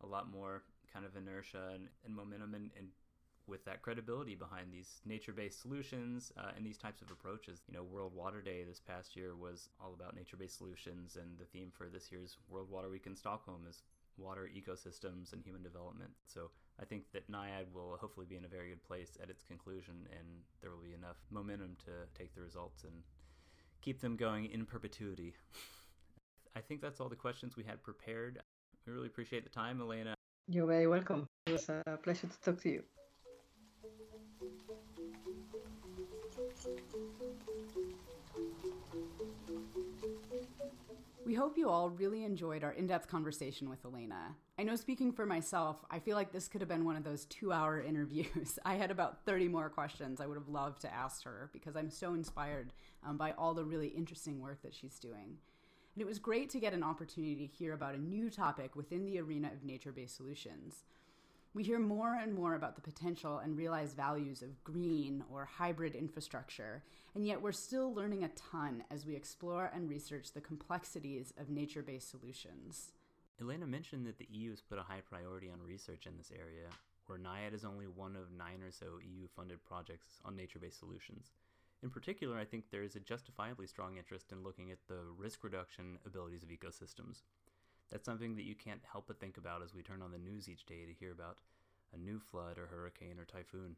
a 0.03 0.05
lot 0.05 0.31
more 0.31 0.63
kind 0.91 1.05
of 1.05 1.15
inertia 1.15 1.71
and, 1.73 1.87
and 2.05 2.15
momentum 2.15 2.55
and, 2.55 2.69
and 2.77 2.87
with 3.47 3.65
that 3.65 3.81
credibility 3.81 4.35
behind 4.35 4.71
these 4.71 5.01
nature-based 5.05 5.59
solutions 5.59 6.31
uh, 6.37 6.51
and 6.55 6.65
these 6.65 6.77
types 6.77 7.01
of 7.01 7.09
approaches. 7.09 7.61
You 7.67 7.73
know, 7.73 7.83
World 7.83 8.13
Water 8.15 8.41
Day 8.41 8.63
this 8.63 8.79
past 8.79 9.15
year 9.15 9.35
was 9.35 9.69
all 9.81 9.93
about 9.93 10.15
nature-based 10.15 10.57
solutions, 10.57 11.17
and 11.19 11.37
the 11.39 11.45
theme 11.45 11.71
for 11.75 11.87
this 11.89 12.11
year's 12.11 12.37
World 12.47 12.69
Water 12.69 12.89
Week 12.89 13.07
in 13.07 13.15
Stockholm 13.15 13.65
is 13.67 13.81
water 14.17 14.49
ecosystems 14.55 15.33
and 15.33 15.41
human 15.43 15.63
development. 15.63 16.11
So 16.27 16.51
I 16.81 16.85
think 16.85 17.03
that 17.13 17.29
NAIAD 17.29 17.73
will 17.73 17.97
hopefully 17.99 18.25
be 18.29 18.37
in 18.37 18.45
a 18.45 18.47
very 18.47 18.69
good 18.69 18.83
place 18.83 19.17
at 19.21 19.29
its 19.29 19.43
conclusion, 19.43 20.07
and 20.11 20.27
there 20.61 20.71
will 20.71 20.83
be 20.83 20.93
enough 20.93 21.17
momentum 21.29 21.75
to 21.85 21.91
take 22.17 22.33
the 22.33 22.41
results 22.41 22.83
and 22.83 22.93
keep 23.81 23.99
them 23.99 24.15
going 24.15 24.45
in 24.45 24.65
perpetuity. 24.65 25.33
I 26.55 26.61
think 26.61 26.81
that's 26.81 26.99
all 26.99 27.09
the 27.09 27.15
questions 27.15 27.55
we 27.55 27.63
had 27.63 27.83
prepared. 27.83 28.39
We 28.85 28.93
really 28.93 29.07
appreciate 29.07 29.43
the 29.43 29.49
time, 29.49 29.81
Elena. 29.81 30.15
You're 30.47 30.67
very 30.67 30.87
welcome. 30.87 31.27
It 31.45 31.53
was 31.53 31.69
a 31.69 31.99
pleasure 32.01 32.27
to 32.27 32.41
talk 32.41 32.61
to 32.63 32.69
you. 32.69 32.83
We 41.29 41.35
hope 41.35 41.59
you 41.59 41.69
all 41.69 41.91
really 41.91 42.23
enjoyed 42.23 42.63
our 42.63 42.71
in 42.71 42.87
depth 42.87 43.07
conversation 43.07 43.69
with 43.69 43.85
Elena. 43.85 44.35
I 44.57 44.63
know, 44.63 44.75
speaking 44.75 45.11
for 45.11 45.27
myself, 45.27 45.85
I 45.91 45.99
feel 45.99 46.15
like 46.15 46.31
this 46.31 46.47
could 46.47 46.59
have 46.59 46.67
been 46.67 46.85
one 46.85 46.95
of 46.95 47.03
those 47.03 47.25
two 47.25 47.53
hour 47.53 47.79
interviews. 47.87 48.57
I 48.65 48.77
had 48.77 48.89
about 48.89 49.25
30 49.27 49.47
more 49.47 49.69
questions 49.69 50.19
I 50.19 50.25
would 50.25 50.39
have 50.39 50.49
loved 50.49 50.81
to 50.81 50.91
ask 50.91 51.23
her 51.25 51.51
because 51.53 51.75
I'm 51.75 51.91
so 51.91 52.15
inspired 52.15 52.73
um, 53.05 53.15
by 53.15 53.33
all 53.33 53.53
the 53.53 53.63
really 53.63 53.89
interesting 53.89 54.41
work 54.41 54.63
that 54.63 54.73
she's 54.73 54.97
doing. 54.97 55.37
And 55.93 56.01
it 56.01 56.07
was 56.07 56.17
great 56.17 56.49
to 56.49 56.59
get 56.59 56.73
an 56.73 56.81
opportunity 56.81 57.35
to 57.35 57.45
hear 57.45 57.73
about 57.73 57.93
a 57.93 58.01
new 58.01 58.31
topic 58.31 58.75
within 58.75 59.05
the 59.05 59.19
arena 59.19 59.51
of 59.53 59.63
nature 59.63 59.91
based 59.91 60.17
solutions. 60.17 60.83
We 61.55 61.63
hear 61.63 61.79
more 61.79 62.13
and 62.13 62.35
more 62.35 62.53
about 62.53 62.75
the 62.75 62.81
potential 62.81 63.39
and 63.39 63.57
realized 63.57 63.95
values 63.95 64.43
of 64.43 64.63
green 64.63 65.23
or 65.31 65.45
hybrid 65.45 65.95
infrastructure, 65.95 66.83
and 67.15 67.25
yet 67.25 67.41
we're 67.41 67.53
still 67.53 67.91
learning 67.91 68.23
a 68.23 68.29
ton 68.29 68.83
as 68.91 69.07
we 69.07 69.15
explore 69.15 69.71
and 69.73 69.89
research 69.89 70.31
the 70.31 70.41
complexities 70.41 71.33
of 71.39 71.49
nature 71.49 71.81
based 71.81 72.11
solutions. 72.11 72.91
Elena 73.41 73.65
mentioned 73.65 74.05
that 74.05 74.19
the 74.19 74.27
EU 74.29 74.51
has 74.51 74.61
put 74.61 74.77
a 74.77 74.83
high 74.83 75.01
priority 75.09 75.49
on 75.49 75.59
research 75.65 76.05
in 76.05 76.17
this 76.17 76.31
area, 76.31 76.67
where 77.07 77.17
NAIAD 77.17 77.55
is 77.55 77.65
only 77.65 77.87
one 77.87 78.15
of 78.15 78.31
nine 78.37 78.61
or 78.61 78.71
so 78.71 78.99
EU 79.01 79.27
funded 79.35 79.63
projects 79.65 80.19
on 80.23 80.35
nature 80.35 80.59
based 80.59 80.79
solutions. 80.79 81.31
In 81.81 81.89
particular, 81.89 82.37
I 82.37 82.45
think 82.45 82.65
there 82.69 82.83
is 82.83 82.95
a 82.95 82.99
justifiably 82.99 83.65
strong 83.65 83.97
interest 83.97 84.31
in 84.31 84.43
looking 84.43 84.69
at 84.69 84.85
the 84.87 84.99
risk 85.17 85.43
reduction 85.43 85.97
abilities 86.05 86.43
of 86.43 86.49
ecosystems. 86.49 87.23
That's 87.91 88.05
something 88.05 88.35
that 88.35 88.45
you 88.45 88.55
can't 88.55 88.81
help 88.91 89.07
but 89.07 89.19
think 89.19 89.37
about 89.37 89.63
as 89.63 89.73
we 89.73 89.81
turn 89.81 90.01
on 90.01 90.11
the 90.11 90.17
news 90.17 90.47
each 90.47 90.65
day 90.65 90.85
to 90.85 90.93
hear 90.93 91.11
about 91.11 91.39
a 91.93 91.97
new 91.97 92.19
flood 92.19 92.57
or 92.57 92.67
hurricane 92.67 93.17
or 93.19 93.25
typhoon. 93.25 93.75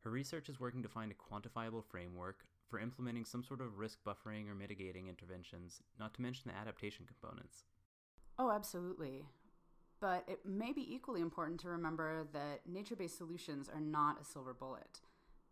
Her 0.00 0.10
research 0.10 0.48
is 0.48 0.60
working 0.60 0.82
to 0.82 0.88
find 0.88 1.12
a 1.12 1.14
quantifiable 1.14 1.84
framework 1.84 2.44
for 2.68 2.80
implementing 2.80 3.24
some 3.24 3.42
sort 3.42 3.60
of 3.60 3.78
risk 3.78 3.98
buffering 4.06 4.48
or 4.48 4.54
mitigating 4.54 5.08
interventions, 5.08 5.82
not 5.98 6.14
to 6.14 6.22
mention 6.22 6.50
the 6.50 6.58
adaptation 6.58 7.06
components. 7.06 7.64
Oh, 8.38 8.50
absolutely. 8.50 9.26
But 10.00 10.24
it 10.28 10.44
may 10.44 10.72
be 10.72 10.94
equally 10.94 11.20
important 11.20 11.60
to 11.60 11.68
remember 11.68 12.26
that 12.32 12.60
nature 12.66 12.96
based 12.96 13.16
solutions 13.16 13.68
are 13.72 13.80
not 13.80 14.20
a 14.20 14.24
silver 14.24 14.52
bullet. 14.52 15.00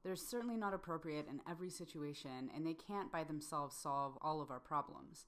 They're 0.03 0.17
certainly 0.17 0.57
not 0.57 0.75
appropriate 0.75 1.27
in 1.29 1.41
every 1.49 1.71
situation, 1.71 2.51
and 2.55 2.67
they 2.67 2.75
can't 2.75 3.11
by 3.11 3.25
themselves 3.25 3.75
solve 3.75 4.19
all 4.21 4.43
of 4.43 4.51
our 4.51 4.61
problems. 4.61 5.25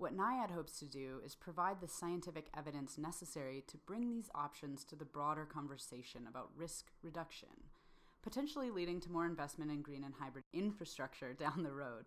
What 0.00 0.16
NAIAD 0.16 0.50
hopes 0.52 0.78
to 0.78 0.86
do 0.86 1.20
is 1.26 1.34
provide 1.34 1.82
the 1.82 1.86
scientific 1.86 2.46
evidence 2.56 2.96
necessary 2.96 3.62
to 3.66 3.76
bring 3.76 4.08
these 4.08 4.30
options 4.34 4.82
to 4.84 4.96
the 4.96 5.04
broader 5.04 5.44
conversation 5.44 6.26
about 6.26 6.48
risk 6.56 6.86
reduction, 7.02 7.50
potentially 8.22 8.70
leading 8.70 8.98
to 9.00 9.12
more 9.12 9.26
investment 9.26 9.70
in 9.70 9.82
green 9.82 10.02
and 10.02 10.14
hybrid 10.18 10.46
infrastructure 10.54 11.34
down 11.38 11.64
the 11.64 11.74
road. 11.74 12.06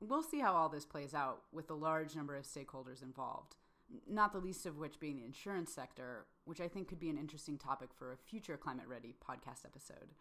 We'll 0.00 0.22
see 0.22 0.40
how 0.40 0.54
all 0.54 0.70
this 0.70 0.86
plays 0.86 1.12
out 1.12 1.42
with 1.52 1.68
the 1.68 1.76
large 1.76 2.16
number 2.16 2.34
of 2.34 2.46
stakeholders 2.46 3.02
involved, 3.02 3.56
not 4.08 4.32
the 4.32 4.38
least 4.38 4.64
of 4.64 4.78
which 4.78 4.98
being 4.98 5.18
the 5.18 5.26
insurance 5.26 5.70
sector, 5.70 6.24
which 6.46 6.62
I 6.62 6.68
think 6.68 6.88
could 6.88 6.98
be 6.98 7.10
an 7.10 7.18
interesting 7.18 7.58
topic 7.58 7.90
for 7.94 8.10
a 8.10 8.16
future 8.16 8.56
Climate 8.56 8.88
Ready 8.88 9.14
podcast 9.22 9.66
episode. 9.66 10.14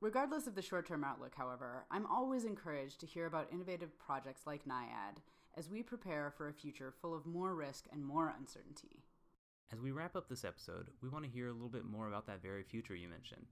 Regardless 0.00 0.46
of 0.46 0.54
the 0.54 0.62
short 0.62 0.86
term 0.86 1.02
outlook, 1.02 1.34
however, 1.36 1.84
I'm 1.90 2.06
always 2.06 2.44
encouraged 2.44 3.00
to 3.00 3.06
hear 3.06 3.26
about 3.26 3.52
innovative 3.52 3.98
projects 3.98 4.46
like 4.46 4.66
NAIAD 4.66 5.18
as 5.56 5.68
we 5.68 5.82
prepare 5.82 6.32
for 6.36 6.48
a 6.48 6.52
future 6.52 6.92
full 7.00 7.14
of 7.14 7.26
more 7.26 7.54
risk 7.54 7.86
and 7.92 8.04
more 8.04 8.34
uncertainty. 8.38 9.02
As 9.72 9.80
we 9.80 9.90
wrap 9.90 10.16
up 10.16 10.28
this 10.28 10.44
episode, 10.44 10.88
we 11.02 11.08
want 11.08 11.24
to 11.24 11.30
hear 11.30 11.48
a 11.48 11.52
little 11.52 11.68
bit 11.68 11.84
more 11.84 12.08
about 12.08 12.26
that 12.26 12.42
very 12.42 12.62
future 12.62 12.94
you 12.94 13.08
mentioned. 13.08 13.46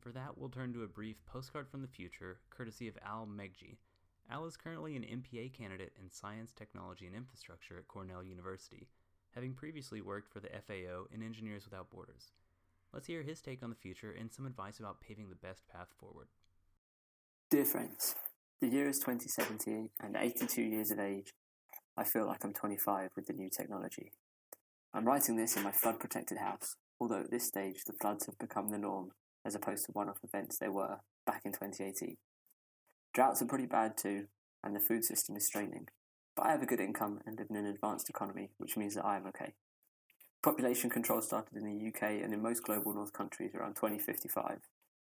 For 0.00 0.10
that, 0.12 0.36
we'll 0.36 0.48
turn 0.48 0.72
to 0.72 0.82
a 0.82 0.88
brief 0.88 1.16
postcard 1.26 1.68
from 1.68 1.82
the 1.82 1.88
future, 1.88 2.38
courtesy 2.50 2.88
of 2.88 2.98
Al 3.06 3.26
Meghji. 3.26 3.76
Al 4.30 4.46
is 4.46 4.56
currently 4.56 4.96
an 4.96 5.02
MPA 5.02 5.52
candidate 5.52 5.92
in 6.00 6.10
Science, 6.10 6.52
Technology, 6.52 7.06
and 7.06 7.14
Infrastructure 7.14 7.78
at 7.78 7.88
Cornell 7.88 8.22
University, 8.22 8.88
having 9.34 9.52
previously 9.52 10.00
worked 10.00 10.32
for 10.32 10.40
the 10.40 10.48
FAO 10.48 11.06
and 11.12 11.22
Engineers 11.22 11.64
Without 11.64 11.90
Borders. 11.90 12.32
Let's 12.92 13.06
hear 13.06 13.22
his 13.22 13.40
take 13.40 13.62
on 13.62 13.70
the 13.70 13.76
future 13.76 14.14
and 14.18 14.32
some 14.32 14.46
advice 14.46 14.80
about 14.80 15.00
paving 15.00 15.28
the 15.28 15.34
best 15.36 15.68
path 15.68 15.88
forward. 15.98 16.28
Dear 17.50 17.64
friends, 17.64 18.14
the 18.60 18.68
year 18.68 18.88
is 18.88 18.98
2017 18.98 19.90
and 20.00 20.16
82 20.16 20.62
years 20.62 20.90
of 20.90 20.98
age. 20.98 21.32
I 21.96 22.04
feel 22.04 22.26
like 22.26 22.44
I'm 22.44 22.52
25 22.52 23.10
with 23.16 23.26
the 23.26 23.32
new 23.32 23.50
technology. 23.50 24.12
I'm 24.92 25.04
writing 25.04 25.36
this 25.36 25.56
in 25.56 25.62
my 25.62 25.72
flood 25.72 26.00
protected 26.00 26.38
house, 26.38 26.76
although 27.00 27.20
at 27.20 27.30
this 27.30 27.46
stage 27.46 27.82
the 27.86 27.92
floods 28.00 28.26
have 28.26 28.38
become 28.38 28.70
the 28.70 28.78
norm 28.78 29.10
as 29.44 29.54
opposed 29.54 29.86
to 29.86 29.92
one 29.92 30.08
off 30.08 30.18
events 30.22 30.58
they 30.58 30.68
were 30.68 30.98
back 31.26 31.42
in 31.44 31.52
2018. 31.52 32.16
Droughts 33.14 33.42
are 33.42 33.46
pretty 33.46 33.66
bad 33.66 33.96
too, 33.96 34.26
and 34.62 34.74
the 34.74 34.80
food 34.80 35.04
system 35.04 35.36
is 35.36 35.46
straining. 35.46 35.88
But 36.36 36.46
I 36.46 36.52
have 36.52 36.62
a 36.62 36.66
good 36.66 36.80
income 36.80 37.20
and 37.26 37.38
live 37.38 37.48
in 37.50 37.56
an 37.56 37.66
advanced 37.66 38.08
economy, 38.08 38.50
which 38.58 38.76
means 38.76 38.94
that 38.94 39.04
I 39.04 39.16
am 39.16 39.26
okay. 39.26 39.54
Population 40.42 40.88
control 40.88 41.20
started 41.20 41.56
in 41.56 41.64
the 41.64 41.88
UK 41.88 42.22
and 42.22 42.32
in 42.32 42.42
most 42.42 42.62
global 42.62 42.94
north 42.94 43.12
countries 43.12 43.54
around 43.54 43.74
2055, 43.74 44.60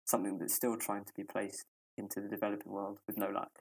something 0.06 0.38
that's 0.40 0.56
still 0.56 0.78
trying 0.78 1.06
to 1.06 1.14
be 1.16 1.24
placed 1.24 1.66
into 1.98 2.22
the 2.22 2.28
developing 2.28 2.72
world 2.72 3.00
with 3.08 3.18
no 3.18 3.28
luck. 3.28 3.52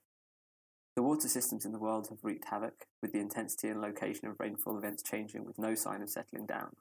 The 0.96 1.02
water 1.02 1.28
systems 1.28 1.64
in 1.64 1.72
the 1.72 1.78
world 1.78 2.08
have 2.10 2.18
wreaked 2.22 2.48
havoc, 2.50 2.86
with 3.00 3.12
the 3.12 3.20
intensity 3.20 3.68
and 3.68 3.80
location 3.80 4.28
of 4.28 4.40
rainfall 4.40 4.76
events 4.76 5.02
changing 5.02 5.44
with 5.44 5.58
no 5.58 5.74
sign 5.74 6.02
of 6.02 6.10
settling 6.10 6.46
down. 6.46 6.76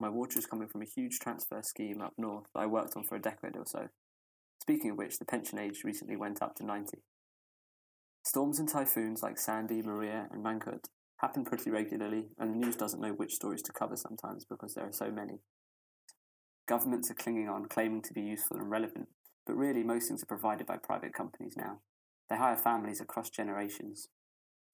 My 0.00 0.08
water 0.08 0.38
is 0.38 0.46
coming 0.46 0.68
from 0.68 0.82
a 0.82 0.86
huge 0.86 1.18
transfer 1.18 1.62
scheme 1.62 2.00
up 2.00 2.14
north 2.16 2.46
that 2.54 2.60
I 2.60 2.66
worked 2.66 2.96
on 2.96 3.04
for 3.04 3.16
a 3.16 3.22
decade 3.22 3.56
or 3.56 3.64
so. 3.66 3.88
Speaking 4.60 4.90
of 4.90 4.98
which, 4.98 5.18
the 5.18 5.24
pension 5.24 5.58
age 5.58 5.84
recently 5.84 6.16
went 6.16 6.42
up 6.42 6.56
to 6.56 6.64
90. 6.64 6.98
Storms 8.24 8.58
and 8.58 8.68
typhoons 8.68 9.22
like 9.22 9.38
Sandy, 9.38 9.82
Maria, 9.82 10.26
and 10.32 10.42
Mangkhut 10.42 10.86
happen 11.18 11.44
pretty 11.44 11.70
regularly, 11.70 12.28
and 12.38 12.50
the 12.50 12.66
news 12.66 12.76
doesn't 12.76 13.00
know 13.00 13.12
which 13.12 13.34
stories 13.34 13.62
to 13.62 13.72
cover 13.72 13.96
sometimes 13.96 14.44
because 14.44 14.74
there 14.74 14.86
are 14.86 14.92
so 14.92 15.10
many. 15.10 15.40
Governments 16.66 17.10
are 17.10 17.14
clinging 17.14 17.48
on, 17.48 17.66
claiming 17.66 18.00
to 18.02 18.14
be 18.14 18.22
useful 18.22 18.56
and 18.56 18.70
relevant, 18.70 19.08
but 19.46 19.56
really 19.56 19.82
most 19.82 20.08
things 20.08 20.22
are 20.22 20.26
provided 20.26 20.66
by 20.66 20.78
private 20.78 21.12
companies 21.12 21.54
now. 21.56 21.80
They 22.28 22.36
hire 22.36 22.56
families 22.56 23.00
across 23.00 23.30
generations. 23.30 24.08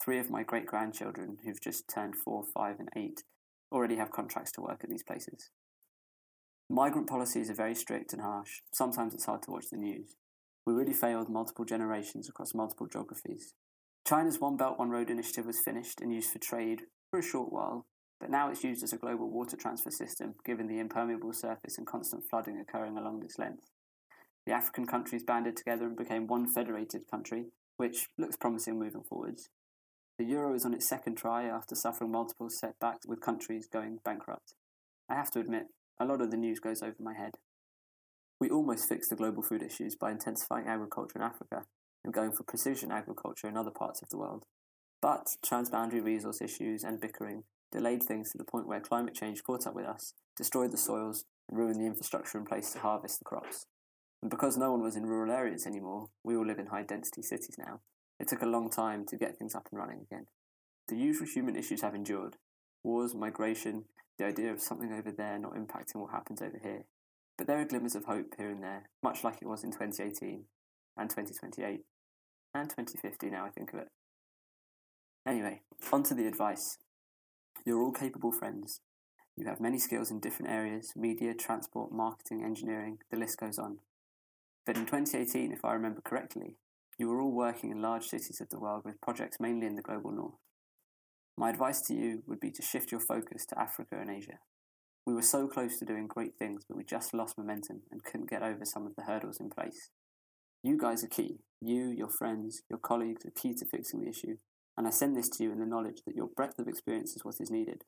Three 0.03 0.19
of 0.19 0.31
my 0.31 0.43
great 0.43 0.67
grandchildren, 0.67 1.39
who've 1.45 1.61
just 1.61 1.89
turned 1.89 2.17
four, 2.17 2.45
five, 2.45 2.79
and 2.79 2.89
eight, 2.97 3.25
already 3.73 3.97
have 3.97 4.11
contracts 4.11 4.53
to 4.53 4.61
work 4.61 4.81
at 4.83 4.91
these 4.91 5.03
places. 5.03 5.51
Migrant 6.69 7.09
policies 7.09 7.51
are 7.51 7.55
very 7.55 7.75
strict 7.75 8.13
and 8.13 8.23
harsh. 8.23 8.61
Sometimes 8.73 9.13
it's 9.13 9.27
hard 9.27 9.43
to 9.43 9.51
watch 9.51 9.67
the 9.71 9.77
news. 9.77 10.15
We 10.65 10.73
really 10.73 10.93
failed 10.93 11.29
multiple 11.29 11.65
generations 11.65 12.29
across 12.29 12.55
multiple 12.55 12.87
geographies. 12.87 13.55
China's 14.07 14.41
One 14.41 14.57
Belt 14.57 14.79
One 14.79 14.91
Road 14.91 15.11
initiative 15.11 15.47
was 15.47 15.59
finished 15.59 16.01
and 16.01 16.13
used 16.13 16.31
for 16.31 16.39
trade 16.39 16.83
for 17.11 17.19
a 17.19 17.23
short 17.23 17.53
while, 17.53 17.87
but 18.21 18.31
now 18.31 18.51
it's 18.51 18.63
used 18.65 18.85
as 18.85 18.93
a 18.93 18.99
global 18.99 19.31
water 19.31 19.57
transfer 19.57 19.91
system 19.91 20.35
given 20.45 20.69
the 20.69 20.79
impermeable 20.79 21.33
surface 21.33 21.77
and 21.77 21.87
constant 21.87 22.25
flooding 22.25 22.59
occurring 22.59 22.97
along 22.97 23.21
this 23.21 23.39
length. 23.39 23.65
The 24.51 24.57
African 24.57 24.85
countries 24.85 25.23
banded 25.23 25.57
together 25.57 25.87
and 25.87 25.97
became 25.97 26.27
one 26.27 26.49
federated 26.49 27.03
country, 27.09 27.53
which 27.77 28.09
looks 28.19 28.35
promising 28.37 28.81
moving 28.81 29.05
forwards. 29.05 29.49
The 30.19 30.25
euro 30.25 30.55
is 30.55 30.65
on 30.65 30.75
its 30.75 30.89
second 30.89 31.15
try 31.15 31.45
after 31.45 31.77
suffering 31.77 32.11
multiple 32.11 32.51
setbacks 32.51 33.07
with 33.07 33.21
countries 33.21 33.69
going 33.73 34.01
bankrupt. 34.05 34.55
I 35.09 35.15
have 35.15 35.31
to 35.35 35.39
admit, 35.39 35.67
a 36.01 36.05
lot 36.05 36.21
of 36.21 36.33
the 36.33 36.37
news 36.37 36.59
goes 36.59 36.83
over 36.83 36.97
my 36.99 37.15
head. 37.15 37.37
We 38.41 38.51
almost 38.51 38.89
fixed 38.89 39.11
the 39.11 39.15
global 39.15 39.45
food 39.45 39.63
issues 39.63 39.95
by 39.95 40.11
intensifying 40.11 40.67
agriculture 40.67 41.21
in 41.21 41.23
Africa, 41.23 41.67
and 42.03 42.13
going 42.13 42.33
for 42.33 42.43
precision 42.43 42.91
agriculture 42.91 43.47
in 43.47 43.57
other 43.57 43.71
parts 43.71 44.03
of 44.03 44.09
the 44.09 44.19
world. 44.19 44.47
But 45.01 45.37
transboundary 45.47 46.03
resource 46.03 46.43
issues 46.43 46.83
and 46.83 47.01
bickering 47.01 47.45
delayed 47.71 48.03
things 48.03 48.33
to 48.33 48.39
the 48.39 48.43
point 48.43 48.67
where 48.67 48.81
climate 48.81 49.15
change 49.15 49.45
caught 49.45 49.69
up 49.69 49.77
with 49.77 49.87
us, 49.87 50.15
destroyed 50.37 50.73
the 50.73 50.77
soils, 50.77 51.25
and 51.49 51.57
ruined 51.57 51.81
the 51.81 51.87
infrastructure 51.87 52.37
in 52.37 52.45
place 52.45 52.73
to 52.73 52.81
harvest 52.81 53.21
the 53.21 53.25
crops. 53.25 53.67
And 54.23 54.31
because 54.31 54.57
no 54.57 54.71
one 54.71 54.83
was 54.83 54.97
in 54.97 55.07
rural 55.07 55.33
areas 55.33 55.67
anymore, 55.67 56.09
we 56.23 56.37
all 56.37 56.47
live 56.47 56.59
in 56.59 56.67
high 56.67 56.83
density 56.83 57.23
cities 57.23 57.57
now. 57.59 57.81
It 58.19 58.29
took 58.29 58.43
a 58.43 58.47
long 58.47 58.69
time 58.71 59.07
to 59.07 59.17
get 59.17 59.37
things 59.39 59.55
up 59.55 59.69
and 59.71 59.81
running 59.81 60.01
again. 60.01 60.27
The 60.89 60.97
usual 60.97 61.27
human 61.27 61.57
issues 61.57 61.81
have 61.83 61.95
endured 61.95 62.37
wars, 62.83 63.15
migration, 63.15 63.85
the 64.19 64.27
idea 64.27 64.53
of 64.53 64.61
something 64.61 64.93
over 64.93 65.11
there 65.11 65.39
not 65.39 65.55
impacting 65.55 65.97
what 65.97 66.11
happens 66.11 66.43
over 66.43 66.59
here. 66.63 66.85
But 67.39 67.47
there 67.47 67.59
are 67.59 67.65
glimmers 67.65 67.95
of 67.95 68.05
hope 68.05 68.35
here 68.37 68.51
and 68.51 68.63
there, 68.63 68.91
much 69.03 69.25
like 69.25 69.39
it 69.41 69.49
was 69.49 69.65
in 69.65 69.71
2018 69.71 70.45
and 70.99 71.09
2028 71.09 71.81
and 72.55 72.69
2050 72.69 73.31
now 73.31 73.47
I 73.47 73.51
think 73.51 73.73
of 73.73 73.81
it. 73.81 73.89
Anyway, 75.27 75.63
on 75.93 76.03
to 76.05 76.15
the 76.15 76.27
advice. 76.27 76.79
You're 77.65 77.83
all 77.83 77.93
capable 77.93 78.33
friends. 78.33 78.81
You 79.37 79.47
have 79.47 79.61
many 79.61 79.79
skills 79.79 80.11
in 80.11 80.21
different 80.21 80.51
areas 80.51 80.93
media, 80.97 81.35
transport, 81.35 81.93
marketing, 81.93 82.45
engineering, 82.45 82.99
the 83.11 83.17
list 83.17 83.39
goes 83.39 83.59
on. 83.59 83.79
But 84.71 84.77
in 84.77 84.87
2018, 84.87 85.51
if 85.51 85.65
I 85.65 85.73
remember 85.73 86.01
correctly, 86.01 86.55
you 86.97 87.09
were 87.09 87.21
all 87.21 87.33
working 87.33 87.73
in 87.73 87.83
large 87.83 88.07
cities 88.07 88.41
of 88.41 88.51
the 88.51 88.61
world 88.61 88.83
with 88.85 89.01
projects 89.01 89.41
mainly 89.41 89.67
in 89.67 89.75
the 89.75 89.83
global 89.83 90.13
north. 90.13 90.39
My 91.37 91.51
advice 91.51 91.81
to 91.89 91.93
you 91.93 92.23
would 92.29 92.39
be 92.39 92.53
to 92.53 92.63
shift 92.63 92.93
your 92.93 93.01
focus 93.01 93.45
to 93.47 93.61
Africa 93.61 93.97
and 94.01 94.09
Asia. 94.09 94.39
We 95.05 95.13
were 95.13 95.23
so 95.23 95.49
close 95.49 95.77
to 95.81 95.85
doing 95.85 96.07
great 96.07 96.37
things, 96.39 96.63
but 96.69 96.77
we 96.77 96.85
just 96.85 97.13
lost 97.13 97.37
momentum 97.37 97.83
and 97.91 98.05
couldn't 98.05 98.31
get 98.31 98.45
over 98.45 98.65
some 98.65 98.87
of 98.87 98.95
the 98.95 99.03
hurdles 99.03 99.41
in 99.41 99.51
place. 99.51 99.91
You 100.63 100.79
guys 100.79 101.03
are 101.03 101.09
key. 101.09 101.41
You, 101.61 101.89
your 101.91 102.09
friends, 102.09 102.63
your 102.71 102.79
colleagues 102.79 103.27
are 103.27 103.33
key 103.33 103.55
to 103.55 103.67
fixing 103.67 104.03
the 104.03 104.09
issue, 104.09 104.37
and 104.79 104.87
I 104.87 104.91
send 104.91 105.17
this 105.17 105.31
to 105.31 105.43
you 105.43 105.51
in 105.51 105.59
the 105.59 105.67
knowledge 105.67 106.03
that 106.07 106.15
your 106.15 106.29
breadth 106.29 106.61
of 106.61 106.69
experience 106.69 107.17
is 107.17 107.25
what 107.25 107.41
is 107.41 107.51
needed. 107.51 107.83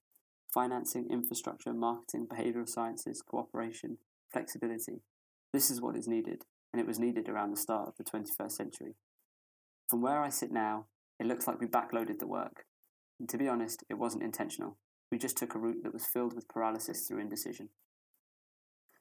Financing, 0.53 1.07
infrastructure, 1.13 1.73
marketing, 1.73 2.27
behavioral 2.27 2.69
sciences, 2.69 3.23
cooperation, 3.23 3.99
flexibility. 4.33 5.03
This 5.53 5.71
is 5.71 5.81
what 5.81 5.97
is 5.97 6.09
needed, 6.09 6.45
and 6.73 6.81
it 6.81 6.87
was 6.87 6.99
needed 6.99 7.29
around 7.29 7.51
the 7.51 7.61
start 7.61 7.89
of 7.89 7.95
the 7.97 8.05
21st 8.05 8.53
century. 8.53 8.95
From 9.89 10.01
where 10.01 10.23
I 10.23 10.31
sit 10.31 10.51
now, 10.51 10.87
it 11.21 11.27
looks 11.27 11.47
like 11.47 11.61
we 11.61 11.67
backloaded 11.67 12.19
the 12.19 12.27
work. 12.27 12.65
And 13.21 13.29
to 13.29 13.39
be 13.39 13.49
honest, 13.49 13.85
it 13.91 13.99
wasn't 13.99 14.23
intentional. 14.23 14.79
We 15.11 15.19
just 15.19 15.37
took 15.37 15.55
a 15.55 15.59
route 15.59 15.83
that 15.83 15.93
was 15.93 16.07
filled 16.07 16.35
with 16.35 16.49
paralysis 16.49 17.07
through 17.07 17.21
indecision. 17.21 17.69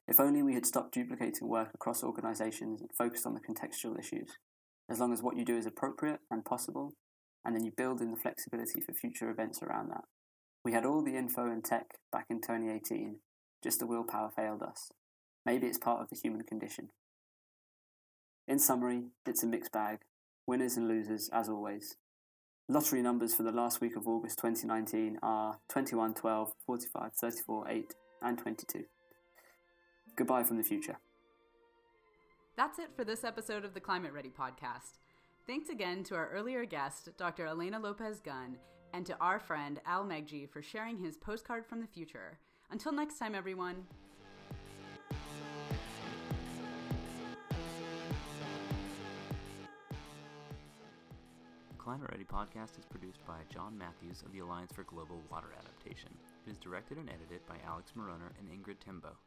If 0.08 0.20
only 0.20 0.44
we 0.44 0.54
had 0.54 0.66
stopped 0.66 0.94
duplicating 0.94 1.48
work 1.48 1.70
across 1.74 2.04
organisations 2.04 2.82
and 2.82 2.90
focused 2.98 3.26
on 3.26 3.34
the 3.34 3.40
contextual 3.40 3.98
issues, 3.98 4.30
as 4.90 5.00
long 5.00 5.14
as 5.14 5.24
what 5.24 5.38
you 5.38 5.46
do 5.46 5.58
is 5.58 5.66
appropriate 5.66 6.20
and 6.30 6.44
possible, 6.44 6.94
and 7.46 7.56
then 7.56 7.64
you 7.64 7.72
build 7.76 8.02
in 8.02 8.12
the 8.12 8.20
flexibility 8.20 8.82
for 8.82 8.94
future 8.94 9.30
events 9.30 9.64
around 9.64 9.90
that. 9.90 10.04
We 10.66 10.74
had 10.74 10.86
all 10.86 11.02
the 11.02 11.16
info 11.16 11.46
and 11.46 11.64
tech 11.64 11.86
back 12.12 12.26
in 12.30 12.42
2018, 12.42 13.20
just 13.64 13.80
the 13.80 13.88
willpower 13.88 14.30
failed 14.36 14.62
us. 14.62 14.92
Maybe 15.46 15.68
it's 15.68 15.78
part 15.78 16.02
of 16.02 16.10
the 16.10 16.20
human 16.22 16.44
condition. 16.44 16.90
In 18.52 18.60
summary, 18.60 19.04
it's 19.26 19.44
a 19.44 19.48
mixed 19.48 19.72
bag. 19.72 20.00
Winners 20.46 20.76
and 20.76 20.86
losers, 20.86 21.30
as 21.32 21.48
always. 21.48 21.96
Lottery 22.68 23.02
numbers 23.02 23.34
for 23.34 23.44
the 23.44 23.52
last 23.54 23.80
week 23.80 23.96
of 23.96 24.10
August 24.10 24.40
2019 24.40 25.20
are 25.24 25.60
21, 25.70 26.16
12, 26.16 26.54
45, 26.66 27.14
34, 27.14 27.70
8, 27.70 27.96
and 28.22 28.38
22. 28.38 28.84
Goodbye 30.18 30.44
from 30.44 30.58
the 30.58 30.66
future. 30.66 30.98
That's 32.58 32.78
it 32.78 32.90
for 32.94 33.06
this 33.06 33.24
episode 33.24 33.64
of 33.64 33.74
the 33.74 33.80
Climate 33.80 34.12
Ready 34.12 34.34
podcast. 34.38 35.00
Thanks 35.48 35.70
again 35.70 36.04
to 36.04 36.16
our 36.16 36.28
earlier 36.28 36.66
guest, 36.66 37.08
Dr. 37.16 37.46
Elena 37.46 37.80
Lopez 37.80 38.20
Gunn, 38.20 38.58
and 38.94 39.06
to 39.06 39.18
our 39.22 39.40
friend 39.40 39.80
Al 39.86 40.04
Meghji 40.04 40.50
for 40.50 40.62
sharing 40.62 40.98
his 40.98 41.16
postcard 41.16 41.66
from 41.66 41.80
the 41.80 41.88
future. 41.88 42.38
Until 42.70 42.92
next 42.92 43.18
time, 43.18 43.34
everyone. 43.34 43.86
Climate 51.92 52.12
Ready 52.12 52.24
podcast 52.24 52.80
is 52.80 52.86
produced 52.90 53.20
by 53.28 53.36
John 53.54 53.78
Matthews 53.78 54.24
of 54.26 54.32
the 54.32 54.40
Alliance 54.40 54.72
for 54.72 54.84
Global 54.84 55.22
Water 55.30 55.50
Adaptation. 55.60 56.10
It 56.48 56.52
is 56.52 56.58
directed 56.58 56.98
and 56.98 57.10
edited 57.10 57.46
by 57.50 57.56
Alex 57.68 57.92
Mauroner 57.98 58.32
and 58.40 58.48
Ingrid 58.48 58.80
Timboe. 58.80 59.18